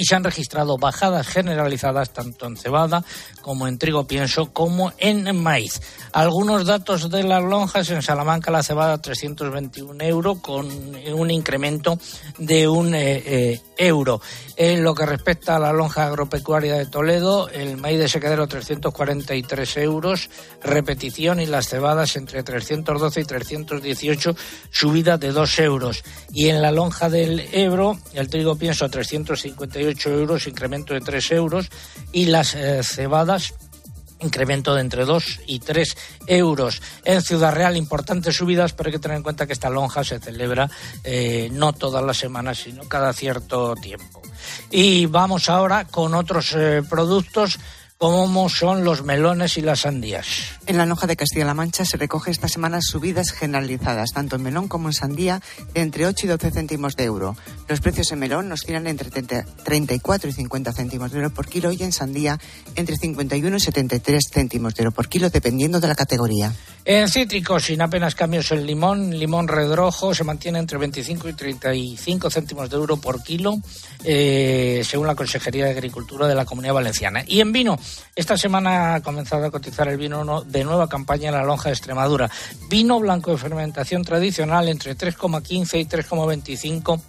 [0.00, 3.04] y se han registrado bajadas generalizadas tanto en cebada
[3.42, 5.80] como en trigo pienso como en maíz.
[6.12, 10.68] Algunos datos de las lonjas en Salamanca la cebada 321 euros con
[11.14, 11.98] un incremento
[12.38, 14.20] de un eh, eh, euro.
[14.56, 19.76] En lo que respecta a la lonja agropecuaria de Toledo, el maíz de secadero 343
[19.78, 20.28] euros,
[20.62, 24.36] repetición y las cebadas entre 312 y 318,
[24.70, 26.02] subida de 2 euros.
[26.32, 31.70] Y en la lonja del Ebro, el trigo pienso 358 euros, incremento de 3 euros,
[32.12, 33.39] y las eh, cebadas
[34.20, 36.82] incremento de entre 2 y 3 euros.
[37.04, 40.18] En Ciudad Real, importantes subidas, pero hay que tener en cuenta que esta lonja se
[40.18, 40.70] celebra
[41.04, 44.22] eh, no todas las semanas, sino cada cierto tiempo.
[44.70, 47.58] Y vamos ahora con otros eh, productos
[48.02, 50.26] ¿Cómo son los melones y las sandías?
[50.64, 54.68] En la lonja de Castilla-La Mancha se recoge esta semana subidas generalizadas, tanto en melón
[54.68, 55.42] como en sandía,
[55.74, 57.36] de entre 8 y 12 céntimos de euro.
[57.68, 61.82] Los precios en melón oscilan entre 34 y 50 céntimos de euro por kilo y
[61.82, 62.40] en sandía
[62.74, 66.54] entre 51 y 73 céntimos de euro por kilo, dependiendo de la categoría.
[66.84, 72.30] En cítricos, sin apenas cambios, el limón, limón redrojo, se mantiene entre 25 y 35
[72.30, 73.58] céntimos de euro por kilo,
[74.02, 77.22] eh, según la Consejería de Agricultura de la Comunidad Valenciana.
[77.26, 77.78] Y en vino,
[78.16, 81.74] esta semana ha comenzado a cotizar el vino de nueva campaña en la lonja de
[81.74, 82.30] Extremadura.
[82.70, 87.00] Vino blanco de fermentación tradicional entre 3,15 y 3,25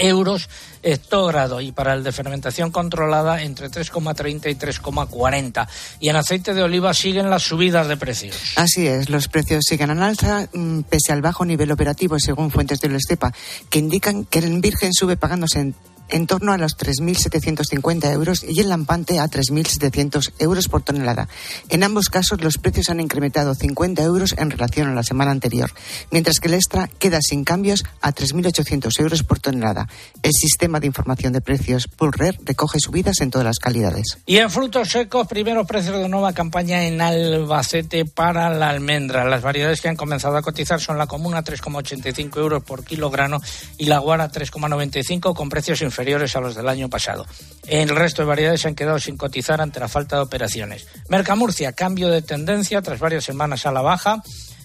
[0.00, 0.48] euros
[0.82, 5.68] hectógrado y para el de fermentación controlada entre 3,30 y 3,40.
[6.00, 8.36] Y en aceite de oliva siguen las subidas de precios.
[8.56, 12.80] Así es, los precios siguen en alza mm, pese al bajo nivel operativo según fuentes
[12.80, 13.32] de la Estepa,
[13.68, 15.74] que indican que el virgen sube pagándose en
[16.10, 21.28] en torno a los 3.750 euros y el lampante a 3.700 euros por tonelada.
[21.68, 25.70] En ambos casos los precios han incrementado 50 euros en relación a la semana anterior,
[26.10, 29.88] mientras que el extra queda sin cambios a 3.800 euros por tonelada.
[30.22, 34.18] El sistema de información de precios Pulrer recoge subidas en todas las calidades.
[34.26, 39.24] Y en frutos secos, primeros precios de nueva campaña en Albacete para la almendra.
[39.24, 43.40] Las variedades que han comenzado a cotizar son la comuna 3,85 euros por kilogramo
[43.78, 47.26] y la guara 3,95 con precios inferiores inferiores a los del año pasado.
[47.66, 50.86] El resto de variedades se han quedado sin cotizar ante la falta de operaciones.
[51.08, 54.22] Mercamurcia, cambio de tendencia tras varias semanas a la baja.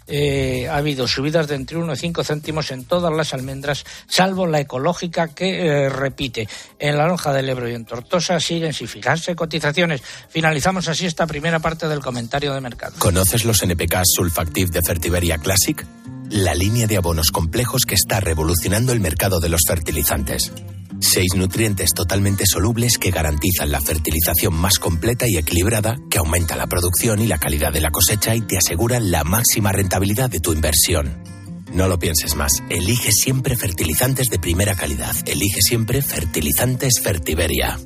[0.08, 4.46] Eh, ha habido subidas de entre 1 y 5 céntimos en todas las almendras, salvo
[4.46, 6.48] la ecológica que eh, repite.
[6.80, 10.02] En la lonja del Ebro y en Tortosa siguen sin fijarse cotizaciones.
[10.30, 12.94] Finalizamos así esta primera parte del comentario de mercado.
[13.00, 15.86] ¿Conoces los NPK Sulfactive de Fertiberia Classic?
[16.30, 20.52] La línea de abonos complejos que está revolucionando el mercado de los fertilizantes.
[21.00, 26.68] Seis nutrientes totalmente solubles que garantizan la fertilización más completa y equilibrada, que aumenta la
[26.68, 30.54] producción y la calidad de la cosecha y te aseguran la máxima rentabilidad de tu
[30.54, 31.24] inversión.
[31.72, 32.64] No lo pienses más.
[32.70, 35.16] Elige siempre fertilizantes de primera calidad.
[35.26, 37.78] Elige siempre fertilizantes Fertiberia.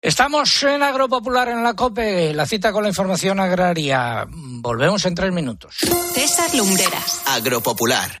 [0.00, 4.26] Estamos en Agropopular en la COPE, la cita con la información agraria.
[4.28, 5.76] Volvemos en tres minutos.
[6.12, 7.22] César Lumbreras.
[7.26, 8.20] Agropopular.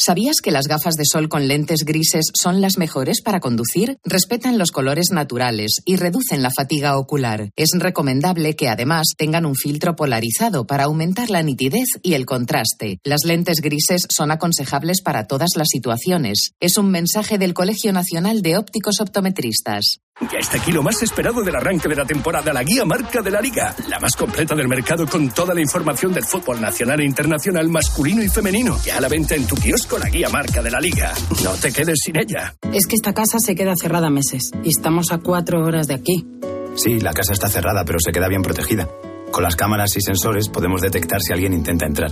[0.00, 3.98] ¿Sabías que las gafas de sol con lentes grises son las mejores para conducir?
[4.04, 7.50] Respetan los colores naturales y reducen la fatiga ocular.
[7.56, 13.00] Es recomendable que además tengan un filtro polarizado para aumentar la nitidez y el contraste.
[13.02, 16.52] Las lentes grises son aconsejables para todas las situaciones.
[16.60, 19.98] Es un mensaje del Colegio Nacional de Ópticos Optometristas.
[20.20, 23.30] Ya está aquí lo más esperado del arranque de la temporada, la guía marca de
[23.30, 27.04] la liga, la más completa del mercado con toda la información del fútbol nacional e
[27.04, 28.76] internacional masculino y femenino.
[28.84, 31.12] Ya a la venta en tu kiosco la guía marca de la liga.
[31.44, 32.54] No te quedes sin ella.
[32.72, 36.26] Es que esta casa se queda cerrada meses y estamos a cuatro horas de aquí.
[36.74, 38.88] Sí, la casa está cerrada, pero se queda bien protegida.
[39.30, 42.10] Con las cámaras y sensores podemos detectar si alguien intenta entrar.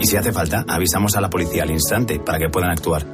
[0.00, 3.06] Y si hace falta, avisamos a la policía al instante para que puedan actuar.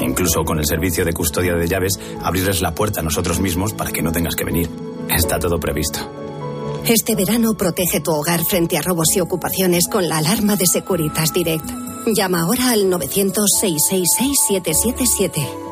[0.00, 3.90] Incluso con el servicio de custodia de llaves, abrirles la puerta a nosotros mismos para
[3.90, 4.68] que no tengas que venir.
[5.08, 6.00] Está todo previsto.
[6.86, 11.32] Este verano protege tu hogar frente a robos y ocupaciones con la alarma de Securitas
[11.32, 11.70] Direct.
[12.06, 15.69] Llama ahora al 900-666-777.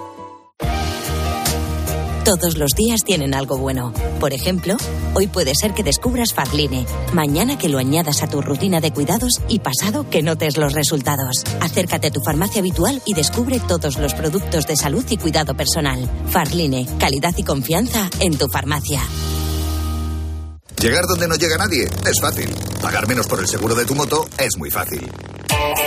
[2.29, 3.95] Todos los días tienen algo bueno.
[4.21, 4.77] Por ejemplo,
[5.15, 9.41] hoy puede ser que descubras Farline, mañana que lo añadas a tu rutina de cuidados
[9.49, 11.43] y pasado que notes los resultados.
[11.63, 16.07] Acércate a tu farmacia habitual y descubre todos los productos de salud y cuidado personal.
[16.29, 19.01] Farline, calidad y confianza en tu farmacia.
[20.83, 22.55] Llegar donde no llega nadie es fácil.
[22.83, 25.11] Pagar menos por el seguro de tu moto es muy fácil.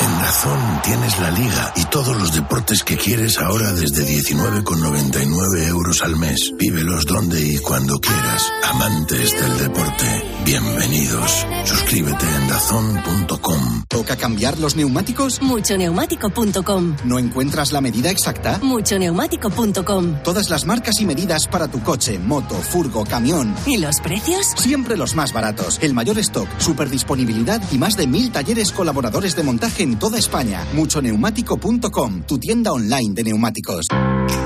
[0.00, 6.02] En Dazón tienes la liga y todos los deportes que quieres ahora desde 19,99 euros
[6.02, 6.52] al mes.
[6.56, 8.52] Vívelos donde y cuando quieras.
[8.62, 11.46] Amantes del deporte, bienvenidos.
[11.64, 13.84] Suscríbete en dazón.com.
[13.88, 15.42] ¿Toca cambiar los neumáticos?
[15.42, 16.96] Muchoneumático.com.
[17.04, 18.60] ¿No encuentras la medida exacta?
[18.62, 20.22] Muchoneumático.com.
[20.22, 23.52] Todas las marcas y medidas para tu coche, moto, furgo, camión.
[23.66, 24.46] ¿Y los precios?
[24.58, 25.78] Siempre los más baratos.
[25.82, 30.18] El mayor stock, super disponibilidad y más de mil talleres colaboradores de montaje en toda
[30.18, 30.66] España.
[30.74, 33.86] Muchoneumático.com, tu tienda online de neumáticos.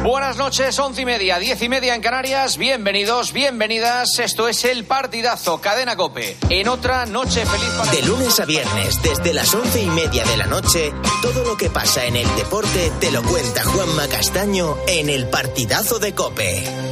[0.05, 2.57] Buenas noches, once y media, diez y media en Canarias.
[2.57, 4.19] Bienvenidos, bienvenidas.
[4.19, 6.37] Esto es el partidazo Cadena Cope.
[6.49, 10.37] En otra noche feliz para De lunes a viernes, desde las once y media de
[10.37, 15.09] la noche, todo lo que pasa en el deporte te lo cuenta Juanma Castaño en
[15.09, 16.92] el partidazo de Cope.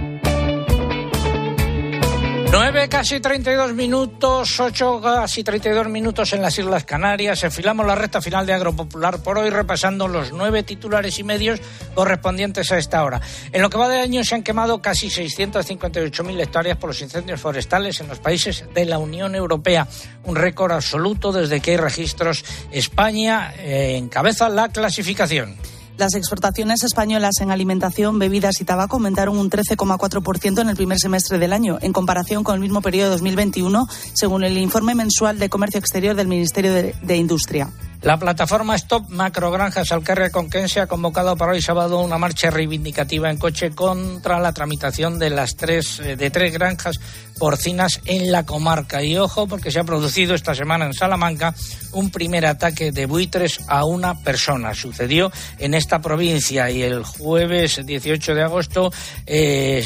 [2.51, 7.45] 9 casi 32 minutos, 8 casi 32 minutos en las Islas Canarias.
[7.45, 11.61] Enfilamos la recta final de Agropopular por hoy repasando los nueve titulares y medios
[11.95, 13.21] correspondientes a esta hora.
[13.53, 17.39] En lo que va de año se han quemado casi 658.000 hectáreas por los incendios
[17.39, 19.87] forestales en los países de la Unión Europea.
[20.25, 22.43] Un récord absoluto desde que hay registros.
[22.73, 25.55] España eh, encabeza la clasificación.
[26.01, 31.37] Las exportaciones españolas en alimentación, bebidas y tabaco aumentaron un 13,4% en el primer semestre
[31.37, 35.49] del año, en comparación con el mismo periodo de 2021, según el informe mensual de
[35.49, 37.69] Comercio Exterior del Ministerio de, de Industria.
[38.01, 43.37] La plataforma Stop Macrogranjas Alcarria Conquense ha convocado para hoy sábado una marcha reivindicativa en
[43.37, 46.99] coche contra la tramitación de las tres eh, de tres granjas
[47.37, 49.03] porcinas en la comarca.
[49.03, 51.53] Y ojo, porque se ha producido esta semana en Salamanca
[51.91, 54.73] un primer ataque de buitres a una persona.
[54.73, 58.91] Sucedió en esta provincia y el jueves 18 de agosto
[59.27, 59.85] eh,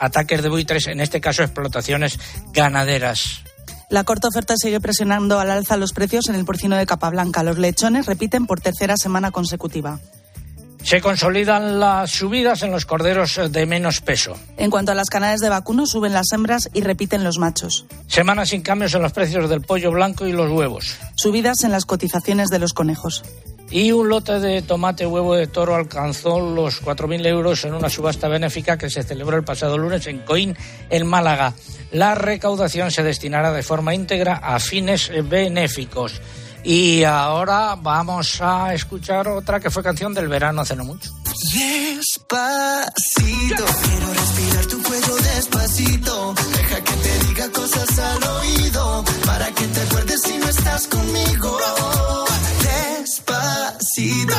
[0.00, 2.18] ataques de buitres, en este caso explotaciones
[2.54, 3.44] ganaderas.
[3.94, 7.44] La corta oferta sigue presionando al alza los precios en el porcino de capa blanca.
[7.44, 10.00] Los lechones repiten por tercera semana consecutiva.
[10.82, 14.36] Se consolidan las subidas en los corderos de menos peso.
[14.56, 17.86] En cuanto a las canales de vacuno, suben las hembras y repiten los machos.
[18.08, 20.96] Semana sin cambios en los precios del pollo blanco y los huevos.
[21.14, 23.22] Subidas en las cotizaciones de los conejos.
[23.74, 28.28] Y un lote de tomate huevo de toro alcanzó los 4.000 euros en una subasta
[28.28, 30.56] benéfica que se celebró el pasado lunes en Coín,
[30.90, 31.54] en Málaga.
[31.90, 36.22] La recaudación se destinará de forma íntegra a fines benéficos.
[36.64, 41.10] Y ahora vamos a escuchar otra que fue canción del verano hace no mucho.
[41.52, 42.44] Despacito,
[43.82, 46.34] quiero respirar tu cuello despacito.
[46.56, 51.58] Deja que te diga cosas al oído, para que te acuerdes si no estás conmigo.
[52.62, 54.34] Despacito,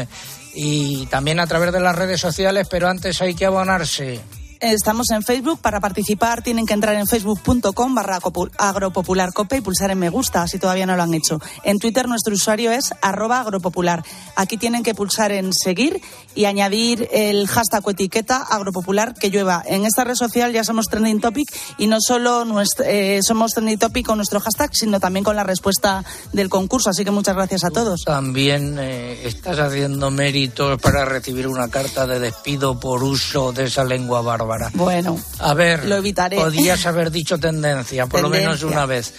[0.55, 4.21] y también a través de las redes sociales, pero antes hay que abonarse.
[4.61, 5.61] Estamos en Facebook.
[5.61, 8.19] Para participar tienen que entrar en facebook.com barra
[8.59, 11.41] agropopularcope y pulsar en me gusta si todavía no lo han hecho.
[11.63, 14.03] En Twitter nuestro usuario es arroba agropopular.
[14.35, 16.01] Aquí tienen que pulsar en seguir
[16.35, 19.63] y añadir el hashtag o etiqueta agropopular que llueva.
[19.65, 21.49] En esta red social ya somos trending topic
[21.79, 25.45] y no solo nuestro, eh, somos trending topic con nuestro hashtag, sino también con la
[25.45, 26.91] respuesta del concurso.
[26.91, 28.03] Así que muchas gracias a todos.
[28.05, 33.85] También eh, estás haciendo méritos para recibir una carta de despido por uso de esa
[33.85, 34.71] lengua bárbara Bárbara.
[34.75, 36.37] Bueno, A ver, lo evitaré.
[36.37, 39.13] podías haber dicho tendencia, por lo menos una vez.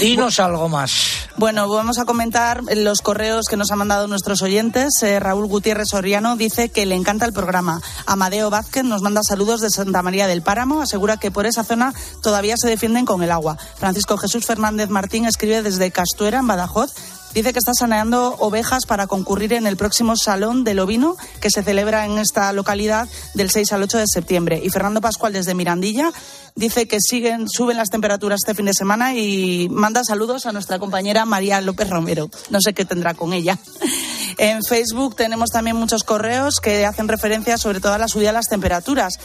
[0.00, 0.92] Dinos algo más.
[1.36, 5.02] Bueno, vamos a comentar los correos que nos han mandado nuestros oyentes.
[5.02, 7.80] Eh, Raúl Gutiérrez Soriano dice que le encanta el programa.
[8.06, 10.82] Amadeo Vázquez nos manda saludos de Santa María del Páramo.
[10.82, 13.56] Asegura que por esa zona todavía se defienden con el agua.
[13.76, 16.92] Francisco Jesús Fernández Martín escribe desde Castuera, en Badajoz.
[17.34, 21.62] Dice que está saneando ovejas para concurrir en el próximo Salón del Ovino que se
[21.62, 24.60] celebra en esta localidad del 6 al 8 de septiembre.
[24.62, 26.12] Y Fernando Pascual desde Mirandilla
[26.56, 30.80] dice que siguen, suben las temperaturas este fin de semana y manda saludos a nuestra
[30.80, 32.28] compañera María López Romero.
[32.50, 33.58] No sé qué tendrá con ella.
[34.38, 38.34] En Facebook tenemos también muchos correos que hacen referencia sobre todo a la subida de
[38.34, 39.18] las temperaturas.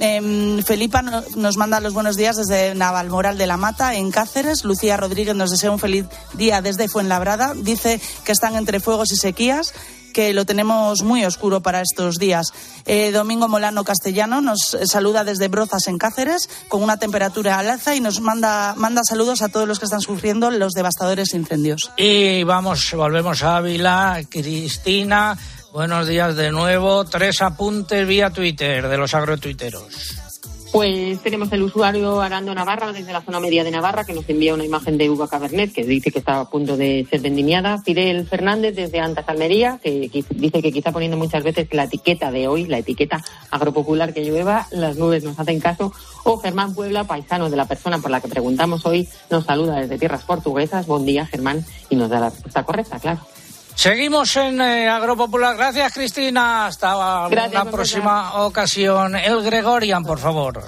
[0.00, 4.64] Em, Felipa no- nos manda los buenos días desde Navalmoral de la Mata, en Cáceres.
[4.64, 7.52] Lucía Rodríguez nos desea un feliz día desde Fuenlabrada.
[7.56, 9.74] Dice que están entre fuegos y sequías,
[10.14, 12.48] que lo tenemos muy oscuro para estos días.
[12.86, 17.94] Eh, Domingo Molano Castellano nos saluda desde Brozas, en Cáceres, con una temperatura al alza
[17.94, 21.90] y nos manda, manda saludos a todos los que están sufriendo los devastadores incendios.
[21.96, 24.20] Y vamos, volvemos a Ávila.
[24.28, 25.36] Cristina,
[25.72, 27.04] buenos días de nuevo.
[27.04, 30.18] Tres apuntes vía Twitter de los agrotuiteros.
[30.70, 34.52] Pues tenemos el usuario Arando Navarra desde la zona media de Navarra que nos envía
[34.52, 37.78] una imagen de uva Cabernet que dice que está a punto de ser vendimiada.
[37.78, 42.48] Fidel Fernández desde Antas Almería que dice que quizá poniendo muchas veces la etiqueta de
[42.48, 45.90] hoy, la etiqueta agropopular que llueva, las nubes nos hacen caso.
[46.24, 49.98] O Germán Puebla, paisano de la persona por la que preguntamos hoy, nos saluda desde
[49.98, 50.86] tierras portuguesas.
[50.86, 53.20] Buen día, Germán, y nos da la respuesta correcta, claro.
[53.78, 55.56] Seguimos en eh, Agropopular.
[55.56, 56.66] Gracias, Cristina.
[56.66, 56.94] Hasta
[57.30, 59.14] don próxima ocasión.
[59.14, 60.64] El Gregorian, por favor.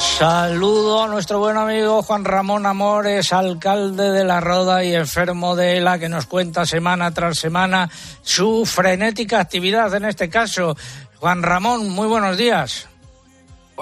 [0.00, 5.76] Saludo a nuestro buen amigo Juan Ramón Amores, alcalde de La Roda y enfermo de
[5.76, 7.88] ELA, que nos cuenta semana tras semana
[8.22, 10.76] su frenética actividad en este caso.
[11.20, 12.88] Juan Ramón, muy buenos días.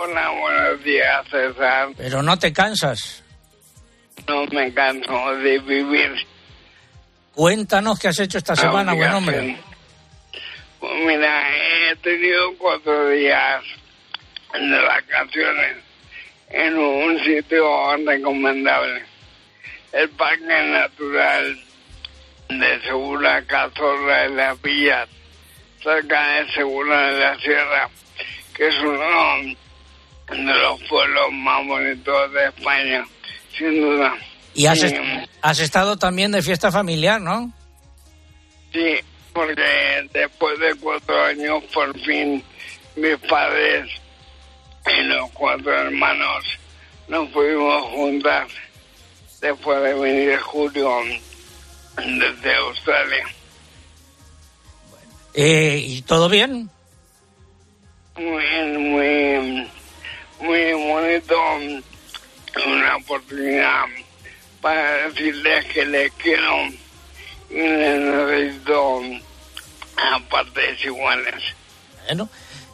[0.03, 1.91] Hola, buenos días, César.
[1.95, 3.23] Pero no te cansas.
[4.27, 6.15] No me canso de vivir.
[7.35, 9.59] Cuéntanos qué has hecho esta semana, buen hombre.
[10.79, 11.43] Pues mira,
[11.91, 13.63] he tenido cuatro días
[14.55, 15.77] de vacaciones
[16.49, 19.05] en un sitio recomendable.
[19.93, 21.61] El Parque Natural
[22.49, 25.11] de Segura Cazorla de las Villas,
[25.83, 27.91] cerca de Segura de la Sierra,
[28.55, 29.61] que es uno
[30.31, 33.05] de los pueblos más bonitos de España,
[33.57, 34.15] sin duda.
[34.55, 37.53] Y has, Sí, est- has estado también de fiesta familiar, ¿no?
[38.73, 38.97] Sí,
[39.33, 42.43] porque después de cuatro años, por fin,
[42.97, 43.91] mis padres
[44.87, 46.45] y los cuatro hermanos
[47.09, 48.47] nos pudimos juntar
[49.41, 50.91] después de venir en julio
[51.97, 53.27] desde Australia.
[55.35, 56.69] Eh, ¿Y todo bien?
[58.17, 59.69] Muy, muy,
[60.41, 61.37] muy bonito,
[62.67, 63.85] una oportunidad
[64.61, 66.67] para decirles que les quiero
[67.51, 69.03] y les necesito
[69.97, 71.43] a partes iguales.
[72.07, 72.29] Bueno.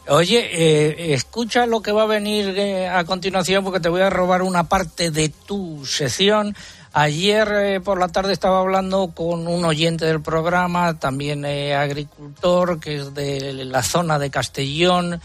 [0.09, 4.09] Oye, eh, escucha lo que va a venir eh, a continuación porque te voy a
[4.09, 6.55] robar una parte de tu sección.
[6.93, 12.79] Ayer eh, por la tarde estaba hablando con un oyente del programa, también eh, agricultor,
[12.79, 15.21] que es de la zona de Castellón,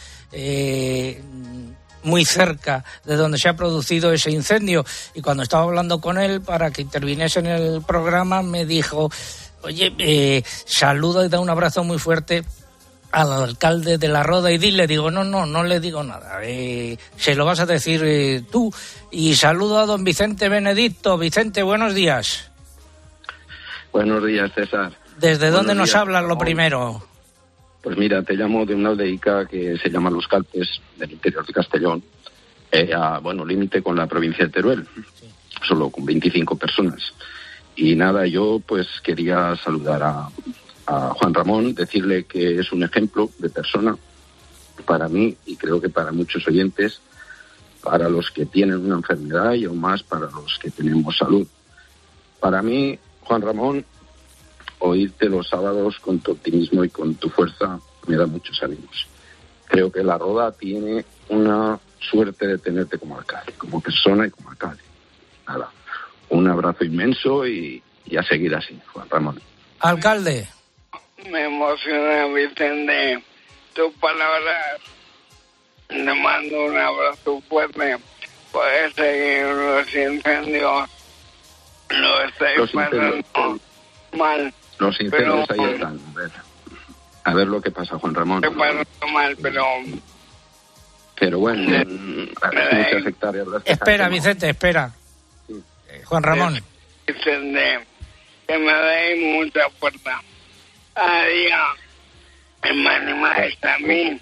[2.02, 4.84] muy cerca de donde se ha producido ese incendio.
[5.14, 9.10] Y cuando estaba hablando con él para que interviniese en el programa, me dijo,
[9.62, 12.44] oye, eh, saluda y da un abrazo muy fuerte
[13.12, 16.96] al alcalde de la Roda y dile, digo, no, no, no le digo nada, eh,
[17.16, 18.72] se lo vas a decir eh, tú.
[19.10, 21.18] Y saludo a don Vicente Benedicto.
[21.18, 22.50] Vicente, buenos días.
[23.92, 24.92] Buenos días, César.
[25.18, 27.11] ¿Desde Buenos dónde nos hablas lo primero?
[27.82, 31.52] Pues mira, te llamo de una aldeica que se llama Los Calpes, del interior de
[31.52, 32.02] Castellón,
[32.70, 34.86] eh, a, bueno, límite con la provincia de Teruel,
[35.66, 37.12] solo con 25 personas.
[37.74, 40.28] Y nada, yo pues quería saludar a,
[40.86, 43.96] a Juan Ramón, decirle que es un ejemplo de persona
[44.86, 47.00] para mí y creo que para muchos oyentes,
[47.82, 51.46] para los que tienen una enfermedad y aún más para los que tenemos salud.
[52.38, 53.84] Para mí, Juan Ramón,
[54.82, 59.06] oírte los sábados con tu optimismo y con tu fuerza me da muchos ánimos.
[59.66, 64.50] Creo que la Roda tiene una suerte de tenerte como alcalde, como persona y como
[64.50, 64.82] alcalde.
[65.46, 65.70] Nada,
[66.30, 69.40] un abrazo inmenso y, y a seguir así, Juan Ramón.
[69.80, 70.48] Alcalde.
[71.30, 73.22] Me emociona, Vicente,
[73.74, 74.80] tus palabras.
[75.88, 77.96] Le mando un abrazo fuerte.
[78.50, 80.88] Puedes seguir los incendios.
[81.90, 83.60] Lo estáis Los pasando incendios.
[84.16, 84.54] mal.
[84.82, 86.00] Los incendios ahí están.
[86.10, 86.30] A ver,
[87.24, 88.40] a ver lo que pasa, Juan Ramón.
[88.40, 89.64] Me parece mal, pero
[91.20, 93.46] Pero bueno, mm, muchas hectáreas.
[93.64, 94.90] Espera, Vicente, espera.
[95.48, 96.60] Eh, Juan Ramón.
[97.06, 97.86] dicen de
[98.48, 100.20] que me deis mucha fuerza.
[100.96, 101.64] Había
[102.64, 104.20] en animales también,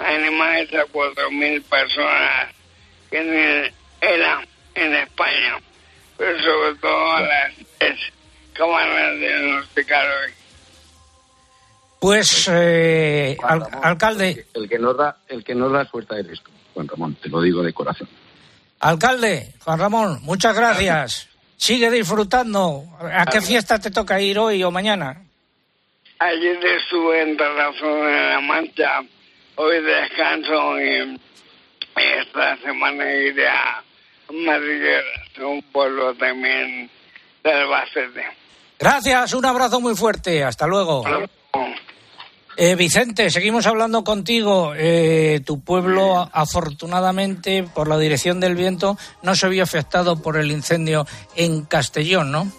[0.00, 2.48] animales a cuatro mil personas
[3.08, 5.58] que eran en España,
[6.18, 8.12] pero sobre todo a las tres
[8.54, 10.32] que van a diagnosticar hoy.
[12.00, 16.50] Pues, eh, al- alcalde, El que nos da, el que nos da suerte eres tú,
[16.74, 18.08] Juan Ramón, te lo digo de corazón.
[18.80, 21.28] alcalde, Juan Ramón, muchas gracias.
[21.56, 22.82] Sigue disfrutando.
[23.00, 25.22] ¿A qué fiesta te toca ir hoy o mañana?
[26.18, 29.00] Ayer estuve en Terrazón de la Mancha,
[29.54, 31.20] hoy descanso y
[31.94, 33.80] esta semana iré a
[34.32, 36.90] Madrigueras, un pueblo también
[37.44, 38.24] del Albacete.
[38.82, 40.42] Gracias, un abrazo muy fuerte.
[40.42, 41.04] Hasta luego.
[42.56, 44.72] Eh, Vicente, seguimos hablando contigo.
[44.76, 50.50] Eh, tu pueblo, afortunadamente, por la dirección del viento, no se vio afectado por el
[50.50, 51.06] incendio
[51.36, 52.50] en Castellón, ¿no?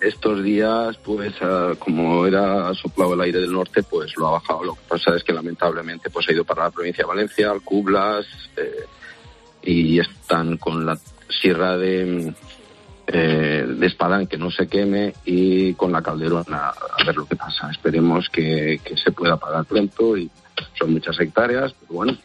[0.00, 4.64] Estos días, pues, ah, como era soplado el aire del norte, pues lo ha bajado.
[4.64, 8.26] Lo que pasa es que lamentablemente, pues ha ido para la provincia de Valencia, Alcublas,
[8.56, 8.84] eh,
[9.62, 10.98] y están con la
[11.40, 12.34] sierra de,
[13.12, 17.36] eh, de Espadán que no se queme y con la Calderona a ver lo que
[17.36, 17.70] pasa.
[17.70, 20.30] Esperemos que, que se pueda pagar pronto y
[20.78, 22.16] son muchas hectáreas, pero bueno.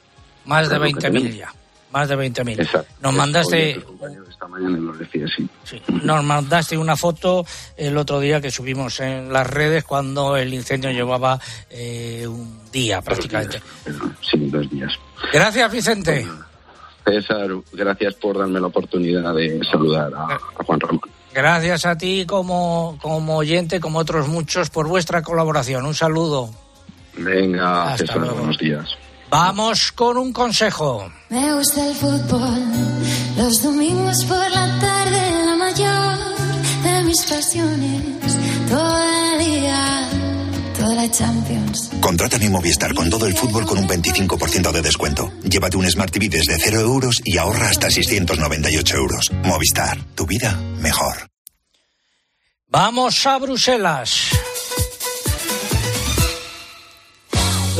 [0.46, 1.36] Más de es lo que 20.000 tenemos.
[1.36, 1.54] ya.
[1.92, 2.60] Más de 20.000.
[2.60, 2.94] Exacto.
[3.02, 3.82] Nos mandaste,
[4.30, 5.50] esta mañana nos decía, sí.
[6.04, 7.46] nos mandaste una foto
[7.78, 13.02] el otro día que subimos en las redes cuando el incendio llevaba eh, un día
[13.02, 13.62] prácticamente.
[14.30, 14.92] Sí, dos días.
[15.32, 16.28] Gracias, Vicente.
[17.08, 21.02] César, gracias por darme la oportunidad de saludar a, a Juan Ramón.
[21.34, 25.86] Gracias a ti como, como oyente, como otros muchos, por vuestra colaboración.
[25.86, 26.50] Un saludo.
[27.18, 28.36] Venga, Hasta César, luego.
[28.38, 28.86] buenos días.
[29.30, 31.12] Vamos con un consejo.
[31.30, 32.64] Me gusta el fútbol,
[33.38, 36.18] los domingos por la tarde, la mayor
[36.84, 38.38] de mis pasiones,
[38.70, 39.17] toda
[40.98, 41.92] la Champions.
[42.02, 45.32] Contrata mi Movistar con todo el fútbol con un 25% de descuento.
[45.44, 49.32] Llévate un Smart TV desde 0 euros y ahorra hasta 698 euros.
[49.44, 51.30] Movistar, tu vida mejor.
[52.68, 54.32] Vamos a Bruselas.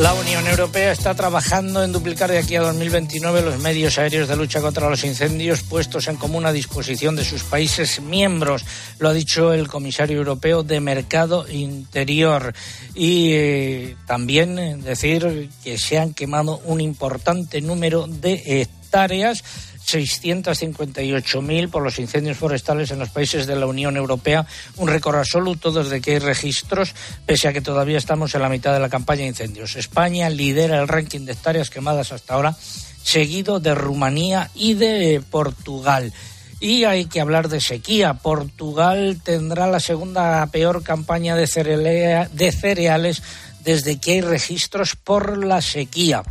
[0.00, 4.36] La Unión Europea está trabajando en duplicar de aquí a 2029 los medios aéreos de
[4.36, 8.64] lucha contra los incendios puestos en común a disposición de sus países miembros.
[9.00, 12.54] Lo ha dicho el comisario europeo de Mercado Interior.
[12.94, 19.42] Y eh, también eh, decir que se han quemado un importante número de hectáreas
[19.88, 25.72] 658.000 por los incendios forestales en los países de la Unión Europea, un récord absoluto
[25.72, 29.22] desde que hay registros, pese a que todavía estamos en la mitad de la campaña
[29.22, 29.76] de incendios.
[29.76, 32.56] España lidera el ranking de hectáreas quemadas hasta ahora,
[33.02, 36.12] seguido de Rumanía y de Portugal.
[36.60, 38.14] Y hay que hablar de sequía.
[38.14, 43.22] Portugal tendrá la segunda peor campaña de, de cereales
[43.64, 46.24] desde que hay registros por la sequía.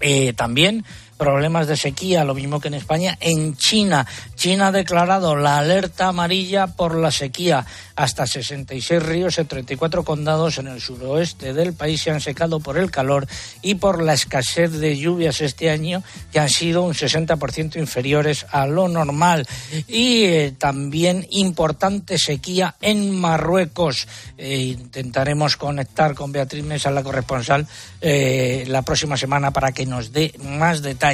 [0.00, 0.84] Eh, también
[1.18, 3.18] problemas de sequía, lo mismo que en España.
[3.20, 4.06] En China,
[4.36, 7.66] China ha declarado la alerta amarilla por la sequía.
[7.96, 12.78] Hasta 66 ríos en 34 condados en el suroeste del país se han secado por
[12.78, 13.26] el calor
[13.60, 18.66] y por la escasez de lluvias este año, que han sido un 60% inferiores a
[18.66, 19.46] lo normal.
[19.88, 24.06] Y eh, también importante sequía en Marruecos.
[24.36, 27.66] Eh, intentaremos conectar con Beatriz Mesa, la corresponsal,
[28.00, 31.07] eh, la próxima semana para que nos dé más detalles.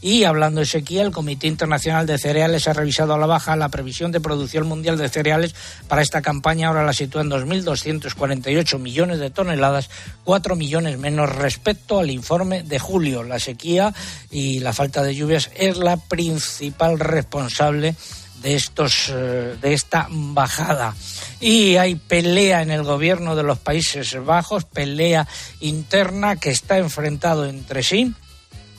[0.00, 3.68] Y hablando de sequía, el Comité Internacional de Cereales ha revisado a la baja la
[3.68, 5.54] previsión de producción mundial de cereales
[5.88, 6.68] para esta campaña.
[6.68, 9.90] Ahora la sitúa en 2.248 millones de toneladas,
[10.24, 13.22] 4 millones menos respecto al informe de julio.
[13.22, 13.94] La sequía
[14.30, 17.94] y la falta de lluvias es la principal responsable
[18.42, 20.94] de estos eh, de esta bajada
[21.40, 25.26] y hay pelea en el gobierno de los Países Bajos pelea
[25.60, 28.14] interna que está enfrentado entre sí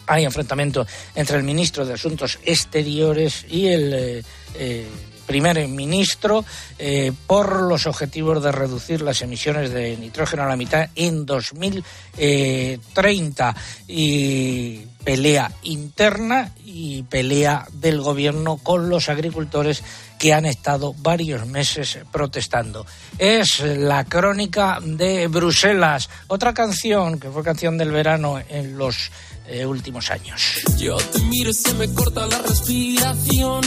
[0.08, 0.86] hay enfrentamiento
[1.16, 4.24] entre el ministro de Asuntos Exteriores y el eh,
[4.56, 4.88] eh,
[5.26, 6.46] primer ministro
[6.78, 13.56] eh, por los objetivos de reducir las emisiones de nitrógeno a la mitad en 2030
[13.88, 19.84] y pelea interna y pelea del gobierno con los agricultores
[20.18, 22.86] que han estado varios meses protestando.
[23.18, 29.12] Es la crónica de Bruselas, otra canción que fue canción del verano en los
[29.48, 30.62] eh, últimos años.
[30.78, 33.64] Yo te miro y se me corta la respiración.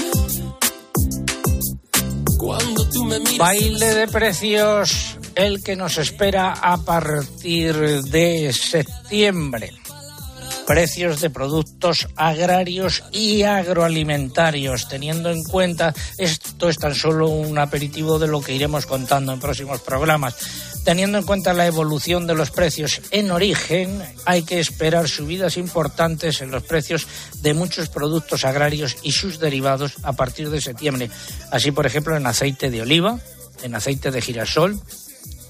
[3.39, 7.75] Baile de precios, el que nos espera a partir
[8.05, 9.73] de septiembre.
[10.67, 18.19] Precios de productos agrarios y agroalimentarios, teniendo en cuenta, esto es tan solo un aperitivo
[18.19, 20.37] de lo que iremos contando en próximos programas.
[20.85, 26.41] Teniendo en cuenta la evolución de los precios en origen, hay que esperar subidas importantes
[26.41, 27.07] en los precios
[27.43, 31.11] de muchos productos agrarios y sus derivados a partir de septiembre.
[31.51, 33.19] Así, por ejemplo, en aceite de oliva,
[33.63, 34.81] en aceite de girasol,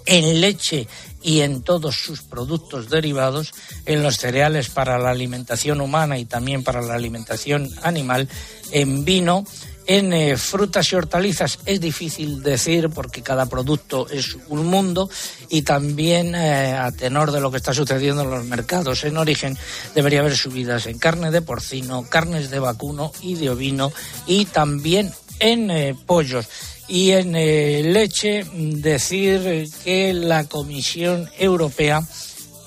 [0.07, 0.89] en leche
[1.23, 3.53] y en todos sus productos derivados,
[3.87, 8.29] en los cereales para la alimentación humana y también para la alimentación animal,
[8.73, 9.45] en vino,
[9.89, 15.09] en eh, frutas y hortalizas es difícil decir porque cada producto es un mundo
[15.49, 19.57] y también eh, a tenor de lo que está sucediendo en los mercados en origen
[19.95, 23.91] debería haber subidas en carne de porcino, carnes de vacuno y de ovino
[24.27, 25.11] y también
[25.41, 26.47] en eh, pollos.
[26.87, 32.03] Y en leche decir que la Comisión Europea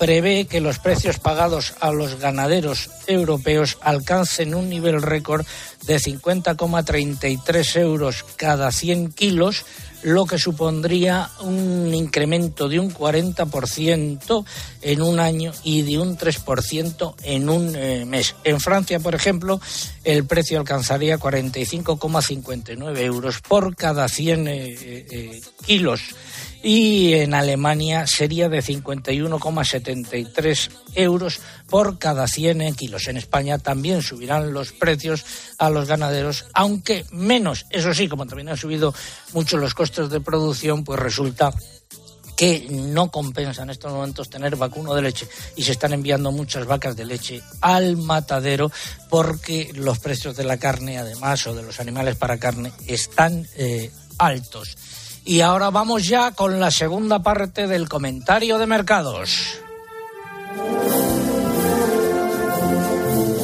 [0.02, 5.46] prevé que los precios pagados a los ganaderos europeos alcancen un nivel récord
[5.86, 9.64] de 50,33 euros cada 100 kilos,
[10.02, 14.44] lo que supondría un incremento de un 40%
[14.80, 18.34] en un año y de un 3% en un eh, mes.
[18.42, 19.60] En Francia, por ejemplo,
[20.02, 26.00] el precio alcanzaría 45,59 euros por cada 100 eh, eh, kilos
[26.62, 33.08] y en Alemania sería de 51,73 euros por cada 100 kilos.
[33.08, 35.24] En España también subirán los precios
[35.58, 37.66] a los ganaderos, aunque menos.
[37.70, 38.94] Eso sí, como también han subido
[39.32, 41.52] mucho los costes de producción, pues resulta
[42.36, 46.66] que no compensa en estos momentos tener vacuno de leche y se están enviando muchas
[46.66, 48.72] vacas de leche al matadero
[49.10, 53.90] porque los precios de la carne, además, o de los animales para carne, están eh,
[54.18, 54.76] altos.
[55.24, 59.60] Y ahora vamos ya con la segunda parte del comentario de mercados.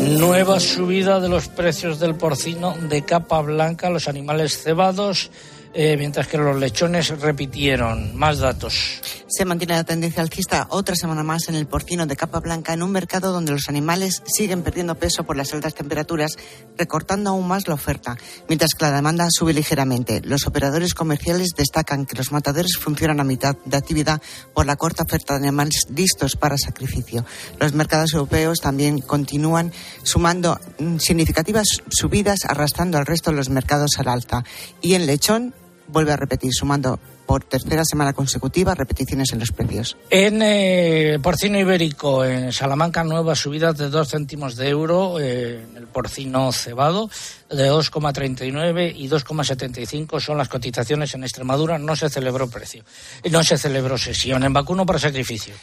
[0.01, 5.31] Nueva subida de los precios del porcino de capa blanca, los animales cebados
[5.75, 8.17] eh, mientras que los lechones repitieron.
[8.17, 9.01] Más datos.
[9.29, 12.83] Se mantiene la tendencia alcista otra semana más en el porcino de capa blanca en
[12.83, 16.33] un mercado donde los animales siguen perdiendo peso por las altas temperaturas,
[16.77, 18.17] recortando aún más la oferta,
[18.49, 20.23] mientras que la demanda sube ligeramente.
[20.25, 24.23] Los operadores comerciales destacan que los matadores funcionan a mitad de actividad
[24.55, 27.25] por la corta oferta de animales listos para sacrificio.
[27.61, 33.99] Los mercados europeos también continúan sumando mm, significativas subidas, arrastrando al resto de los mercados
[33.99, 34.45] al alta.
[34.81, 35.55] Y en lechón,
[35.89, 39.97] vuelve a repetir, sumando por tercera semana consecutiva repeticiones en los precios.
[40.09, 45.87] En eh, porcino ibérico, en Salamanca, nuevas subidas de 2 céntimos de euro eh, el
[45.89, 47.11] porcino cebado,
[47.51, 51.79] de 2,39 y 2,75 son las cotizaciones en Extremadura.
[51.79, 52.85] No se celebró precio,
[53.31, 54.45] no se celebró sesión.
[54.45, 55.55] En vacuno para sacrificio.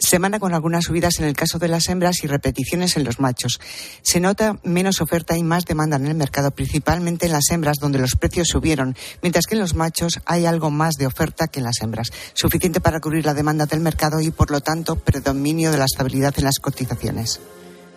[0.00, 3.60] Semana con algunas subidas en el caso de las hembras y repeticiones en los machos.
[4.00, 7.98] Se nota menos oferta y más demanda en el mercado, principalmente en las hembras, donde
[7.98, 11.66] los precios subieron, mientras que en los machos hay algo más de oferta que en
[11.66, 15.78] las hembras, suficiente para cubrir la demanda del mercado y, por lo tanto, predominio de
[15.78, 17.38] la estabilidad en las cotizaciones.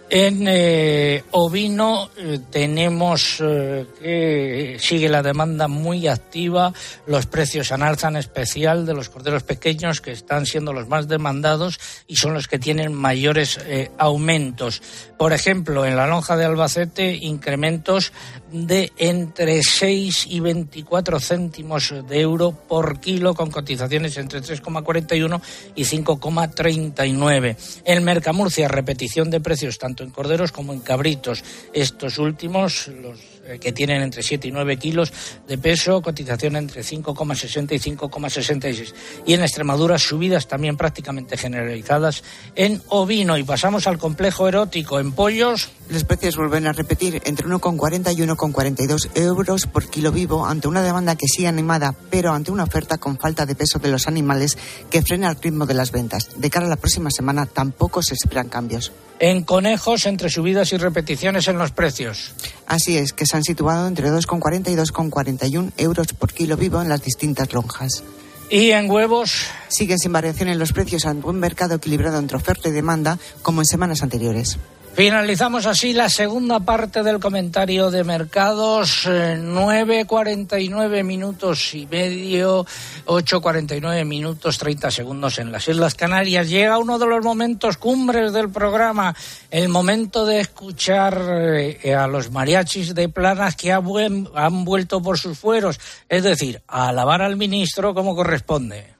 [0.09, 6.71] En eh, ovino eh, tenemos eh, que sigue la demanda muy activa,
[7.07, 11.07] los precios han alza en especial de los corderos pequeños que están siendo los más
[11.07, 13.59] demandados y son los que tienen mayores
[13.97, 14.81] aumentos.
[15.17, 18.11] Por ejemplo, en la lonja de Albacete incrementos
[18.51, 25.41] de entre 6 y 24 céntimos de euro por kilo con cotizaciones entre 3,41
[25.75, 27.55] y 5,39.
[27.85, 31.43] En Mercamurcia repetición de precios tanto en corderos como en cabritos.
[31.73, 33.19] Estos últimos, los
[33.59, 35.11] que tienen entre 7 y 9 kilos
[35.47, 38.93] de peso, cotización entre 5,60 y 5,66.
[39.25, 42.23] Y en Extremadura subidas también prácticamente generalizadas
[42.55, 43.37] en ovino.
[43.37, 45.69] Y pasamos al complejo erótico en pollos.
[45.89, 50.81] Los precios vuelven a repetir entre 1,40 y 1,42 euros por kilo vivo ante una
[50.81, 54.57] demanda que sigue animada, pero ante una oferta con falta de peso de los animales
[54.89, 56.29] que frena el ritmo de las ventas.
[56.37, 58.91] De cara a la próxima semana tampoco se esperan cambios.
[59.19, 62.33] En conejos, entre subidas y repeticiones en los precios.
[62.65, 66.89] Así es, que se han situado entre 2,40 y 2,41 euros por kilo vivo en
[66.89, 68.03] las distintas lonjas.
[68.49, 69.45] ¿Y en huevos?
[69.67, 73.61] Siguen sin variación en los precios ante un mercado equilibrado entre oferta y demanda, como
[73.61, 74.57] en semanas anteriores.
[74.95, 79.07] Finalizamos así la segunda parte del comentario de mercados.
[79.07, 82.63] 9.49 eh, minutos y medio,
[83.07, 86.47] 8.49 minutos 30 segundos en las Islas Canarias.
[86.47, 89.15] Llega uno de los momentos cumbres del programa,
[89.49, 95.39] el momento de escuchar eh, a los mariachis de planas que han vuelto por sus
[95.39, 98.93] fueros, es decir, a alabar al ministro como corresponde.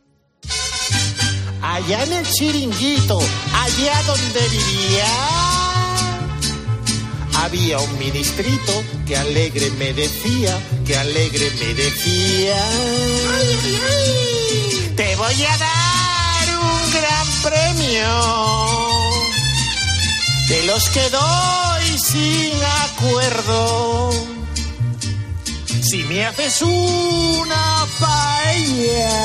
[1.61, 5.52] Allá en el chiringuito, allá donde vivía
[7.43, 12.57] había un ministrito que alegre me decía, que alegre me decía.
[14.95, 18.09] Te voy a dar un gran premio
[20.47, 22.53] de los que doy sin
[22.85, 24.11] acuerdo.
[25.81, 29.19] Si me haces una paella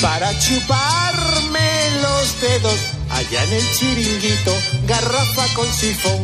[0.00, 4.54] para chuparme los dedos allá en el chiringuito,
[4.86, 6.20] garrafa con sifón.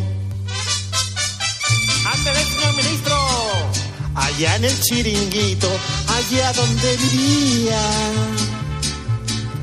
[2.07, 3.16] Ándale, señor ministro.
[4.14, 5.68] Allá en el chiringuito,
[6.18, 7.82] allá donde vivía,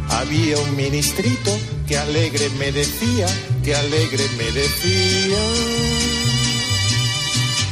[0.10, 1.58] había un ministrito
[1.88, 3.28] que alegre me decía,
[3.64, 5.42] que alegre me decía.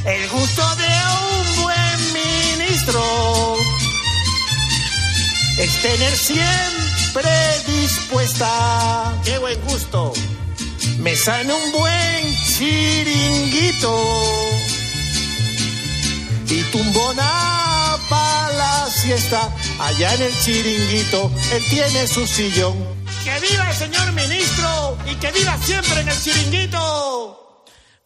[0.06, 3.58] El gusto de un buen ministro
[5.58, 9.14] es tener siempre predispuesta.
[9.24, 10.14] Qué buen gusto.
[11.00, 13.96] Me sale un buen chiringuito
[16.48, 19.50] y tumbona para la siesta.
[19.80, 22.76] Allá en el chiringuito, él tiene su sillón.
[23.24, 24.98] ¡Que viva el señor ministro!
[25.10, 27.49] ¡Y que viva siempre en el chiringuito!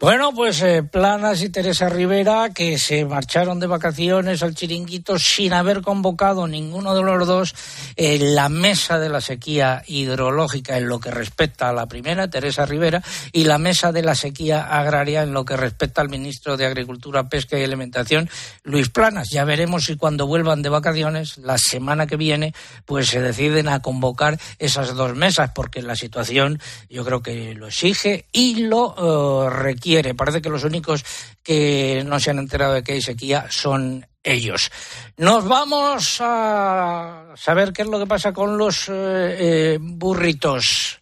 [0.04, 5.54] Bueno, pues eh, Planas y Teresa Rivera, que se marcharon de vacaciones al chiringuito sin
[5.54, 7.56] haber convocado ninguno de los dos
[7.96, 12.66] en la mesa de la sequía hidrológica en lo que respecta a la primera, Teresa
[12.66, 13.02] Rivera,
[13.32, 17.30] y la mesa de la sequía agraria en lo que respecta al ministro de Agricultura,
[17.30, 18.30] Pesca y Alimentación,
[18.64, 19.30] Luis Planas.
[19.32, 22.54] Ya veremos si cuando vuelvan de vacaciones, la semana que viene,
[22.86, 27.68] pues se deciden a convocar esas dos mesas, porque la situación yo creo que lo
[27.68, 31.04] exige y lo eh, requiere Parece que los únicos
[31.44, 34.72] que no se han enterado de que hay sequía son ellos.
[35.18, 41.00] Nos vamos a saber qué es lo que pasa con los eh, eh, burritos.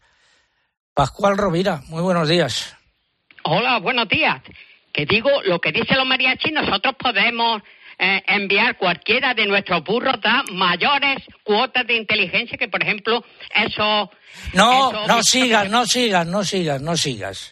[0.93, 2.75] Pascual Rovira, muy buenos días.
[3.43, 4.41] Hola, buenos días.
[4.93, 7.61] Que digo, lo que dicen los mariachis, nosotros podemos
[7.97, 13.23] eh, enviar cualquiera de nuestros burros da mayores cuotas de inteligencia que, por ejemplo,
[13.55, 14.11] eso...
[14.53, 17.50] No, no sigas, no sigas, no sigas, no sigas.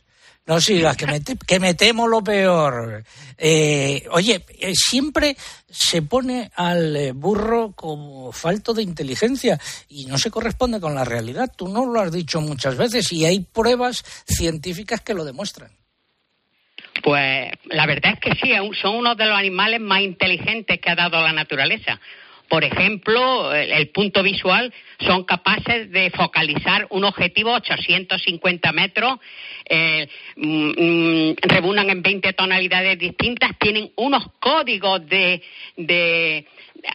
[0.49, 3.03] No sigas, que me, que me temo lo peor.
[3.37, 5.37] Eh, oye, eh, siempre
[5.69, 11.05] se pone al eh, burro como falto de inteligencia y no se corresponde con la
[11.05, 11.53] realidad.
[11.55, 15.69] Tú no lo has dicho muchas veces y hay pruebas científicas que lo demuestran.
[17.03, 20.95] Pues la verdad es que sí, son uno de los animales más inteligentes que ha
[20.95, 22.01] dado la naturaleza.
[22.49, 24.73] Por ejemplo, el, punto visual
[25.05, 29.19] son capaces de focalizar un objetivo 850 metros,
[29.69, 35.43] eh, mm, mm, rebunan en 20 tonalidades distintas, tienen unos códigos de,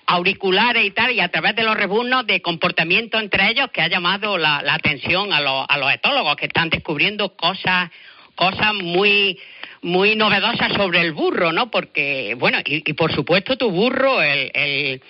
[0.06, 3.88] auriculares y tal, y a través de los rebuznos de comportamiento entre ellos que ha
[3.88, 7.92] llamado la, atención a, los etólogos que están descubriendo cosas,
[8.34, 9.38] cosas muy
[9.82, 11.70] muy novedosas sobre el burro, ¿no?
[11.70, 15.02] Porque, bueno, y, por supuesto tu burro, el el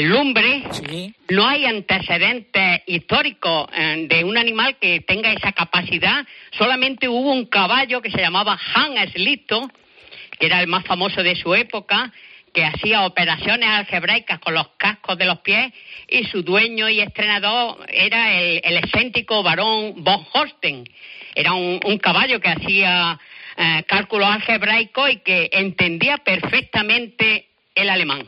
[0.00, 0.62] lumbre,
[1.28, 6.26] no hay antecedentes históricos eh, de un animal que tenga esa capacidad.
[6.52, 9.70] Solamente hubo un caballo que se llamaba Hans Lito,
[10.38, 12.12] que era el más famoso de su época,
[12.52, 15.72] que hacía operaciones algebraicas con los cascos de los pies
[16.08, 20.88] y su dueño y estrenador era el, el excéntrico varón von Horsten.
[21.34, 23.18] Era un, caballo que hacía
[23.56, 28.24] eh, cálculos algebraicos y que entendía perfectamente el alemán.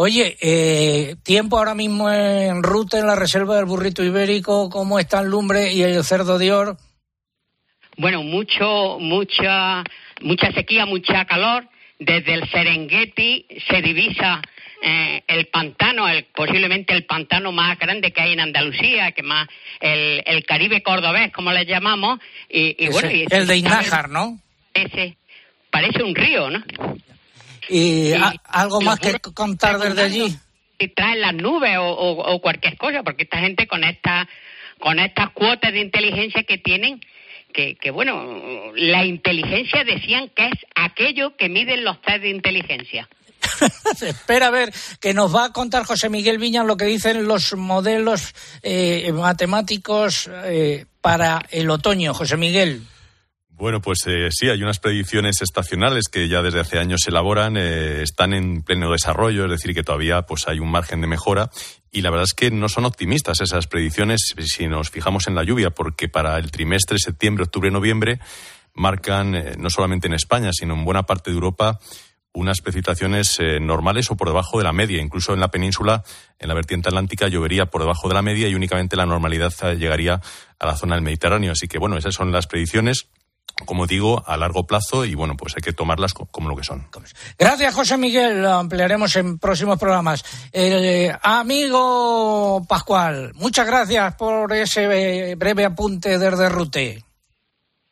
[0.00, 5.18] Oye, eh, tiempo ahora mismo en ruta en la reserva del burrito ibérico, ¿cómo está
[5.18, 6.76] el lumbre y el cerdo de oro?
[7.96, 9.82] Bueno, mucho, mucha,
[10.20, 11.68] mucha sequía, mucha calor.
[11.98, 14.40] Desde el Serengeti se divisa
[14.82, 19.48] eh, el pantano, el, posiblemente el pantano más grande que hay en Andalucía, que más
[19.80, 22.20] el, el Caribe cordobés, como le llamamos.
[22.48, 24.38] Y, bueno, el de Inájar, ¿no?
[24.72, 25.16] Ese
[25.72, 26.62] parece un río, ¿no?
[27.68, 28.12] ¿Y
[28.44, 30.36] algo más que contar desde allí?
[30.78, 34.28] Y traen las nubes o, cualquier cosa, porque esta gente con, esta,
[34.78, 37.00] con estas cuotas de inteligencia que tienen,
[37.52, 43.08] que, que, bueno, la inteligencia decían que es aquello que miden los test de inteligencia.
[44.00, 47.54] Espera a ver, que nos va a contar José Miguel Viña lo que dicen los
[47.54, 52.14] modelos eh, matemáticos eh, para el otoño.
[52.14, 52.82] José Miguel.
[53.58, 57.56] Bueno, pues eh, sí, hay unas predicciones estacionales que ya desde hace años se elaboran,
[57.56, 61.50] eh, están en pleno desarrollo, es decir, que todavía pues hay un margen de mejora
[61.90, 65.42] y la verdad es que no son optimistas esas predicciones si nos fijamos en la
[65.42, 68.20] lluvia, porque para el trimestre septiembre, octubre, noviembre
[68.74, 71.80] marcan eh, no solamente en España, sino en buena parte de Europa
[72.34, 75.02] unas precipitaciones normales o por debajo de la media.
[75.02, 76.04] Incluso en la península,
[76.38, 80.20] en la vertiente atlántica, llovería por debajo de la media y únicamente la normalidad llegaría
[80.60, 81.50] a la zona del Mediterráneo.
[81.50, 83.08] Así que, bueno, esas son las predicciones
[83.64, 86.86] como digo, a largo plazo y bueno, pues hay que tomarlas como lo que son.
[87.38, 88.42] Gracias, José Miguel.
[88.42, 90.24] Lo ampliaremos en próximos programas.
[90.52, 97.02] Eh, amigo Pascual, muchas gracias por ese breve apunte desde Rute.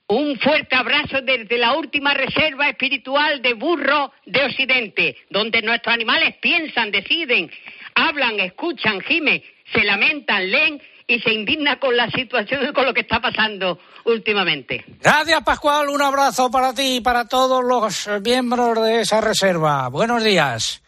[0.08, 6.36] Un fuerte abrazo desde la última reserva espiritual de burro de Occidente, donde nuestros animales
[6.40, 7.50] piensan, deciden,
[7.96, 9.42] hablan, escuchan, gimen,
[9.72, 13.78] se lamentan, leen y se indigna con la situación y con lo que está pasando
[14.04, 14.84] últimamente.
[15.00, 15.88] Gracias, Pascual.
[15.88, 19.88] Un abrazo para ti y para todos los miembros de esa reserva.
[19.88, 20.82] Buenos días.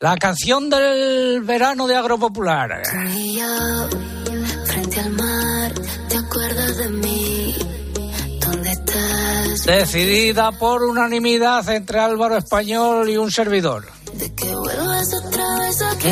[0.00, 2.82] La canción del verano de Agropopular.
[4.66, 5.72] frente al mar,
[6.08, 7.54] ¿te acuerdas de mí?
[8.40, 9.64] ¿Dónde estás?
[9.66, 13.99] Decidida por unanimidad entre Álvaro Español y un servidor.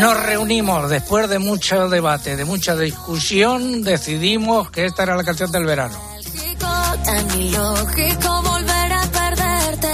[0.01, 5.51] Nos reunimos después de mucho debate, de mucha discusión, decidimos que esta era la canción
[5.51, 5.97] del verano.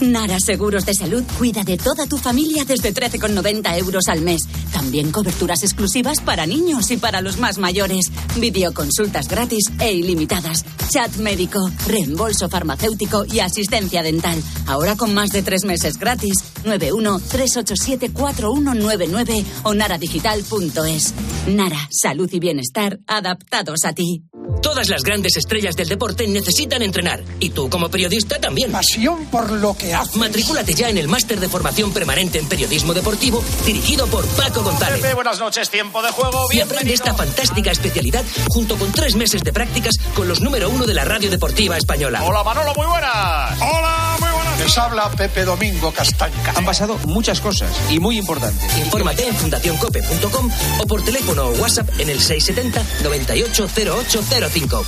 [0.00, 4.42] Nara Seguros de Salud cuida de toda tu familia desde 13,90 euros al mes.
[4.72, 8.06] También coberturas exclusivas para niños y para los más mayores.
[8.36, 10.64] Videoconsultas gratis e ilimitadas.
[10.90, 14.42] Chat médico, reembolso farmacéutico y asistencia dental.
[14.66, 16.34] Ahora con más de tres meses gratis.
[16.64, 21.14] 91-387-4199 o naradigital.es.
[21.48, 24.22] Nara, salud y bienestar adaptados a ti.
[24.62, 27.22] Todas las grandes estrellas del deporte necesitan entrenar.
[27.38, 28.72] Y tú, como periodista, también.
[28.72, 30.16] Pasión por lo que haces.
[30.16, 35.00] Matrículate ya en el máster de formación permanente en periodismo deportivo, dirigido por Paco González.
[35.00, 36.46] Pepe, buenas noches, tiempo de juego.
[36.52, 40.86] Y aprende esta fantástica especialidad junto con tres meses de prácticas con los número uno
[40.86, 42.22] de la radio deportiva española.
[42.24, 43.60] Hola, Manolo, muy buenas.
[43.60, 44.60] Hola, muy buenas.
[44.60, 46.52] Les habla Pepe Domingo Castaña.
[46.56, 48.76] Han pasado muchas cosas y muy importantes.
[48.78, 54.84] Infórmate en fundacioncope.com o por teléfono o WhatsApp en el 670 980805.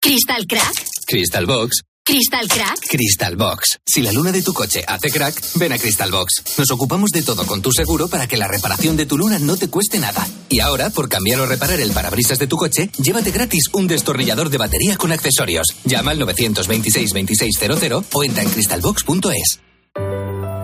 [0.00, 0.86] ¿Crystal Crack?
[1.06, 1.89] Crystal Box.
[2.04, 2.88] ¿Crystal Crack?
[2.88, 3.78] Crystal Box.
[3.86, 6.42] Si la luna de tu coche hace crack, ven a Crystal Box.
[6.58, 9.56] Nos ocupamos de todo con tu seguro para que la reparación de tu luna no
[9.56, 10.26] te cueste nada.
[10.48, 14.50] Y ahora, por cambiar o reparar el parabrisas de tu coche, llévate gratis un destornillador
[14.50, 15.68] de batería con accesorios.
[15.84, 19.69] Llama al 926 2600 o entra en crystalbox.es.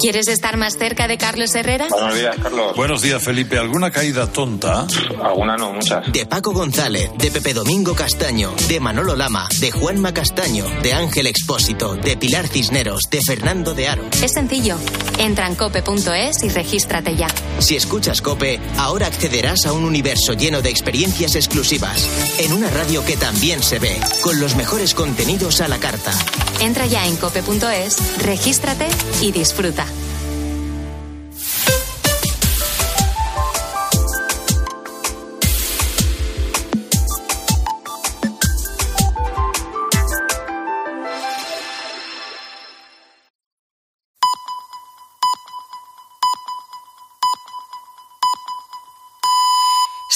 [0.00, 1.86] ¿Quieres estar más cerca de Carlos Herrera?
[1.90, 2.74] Buenos días, Carlos.
[2.74, 3.58] Buenos días, Felipe.
[3.58, 4.86] ¿Alguna caída tonta?
[5.22, 6.10] Alguna no, muchas.
[6.10, 11.26] De Paco González, de Pepe Domingo Castaño, de Manolo Lama, de Juanma Castaño, de Ángel
[11.26, 14.08] Expósito, de Pilar Cisneros, de Fernando de Aro.
[14.22, 14.78] Es sencillo.
[15.18, 17.28] Entra en cope.es y regístrate ya.
[17.58, 22.08] Si escuchas Cope, ahora accederás a un universo lleno de experiencias exclusivas.
[22.38, 26.12] En una radio que también se ve, con los mejores contenidos a la carta.
[26.60, 28.86] Entra ya en cope.es, regístrate
[29.20, 29.89] y disfruta.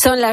[0.05, 0.33] Son las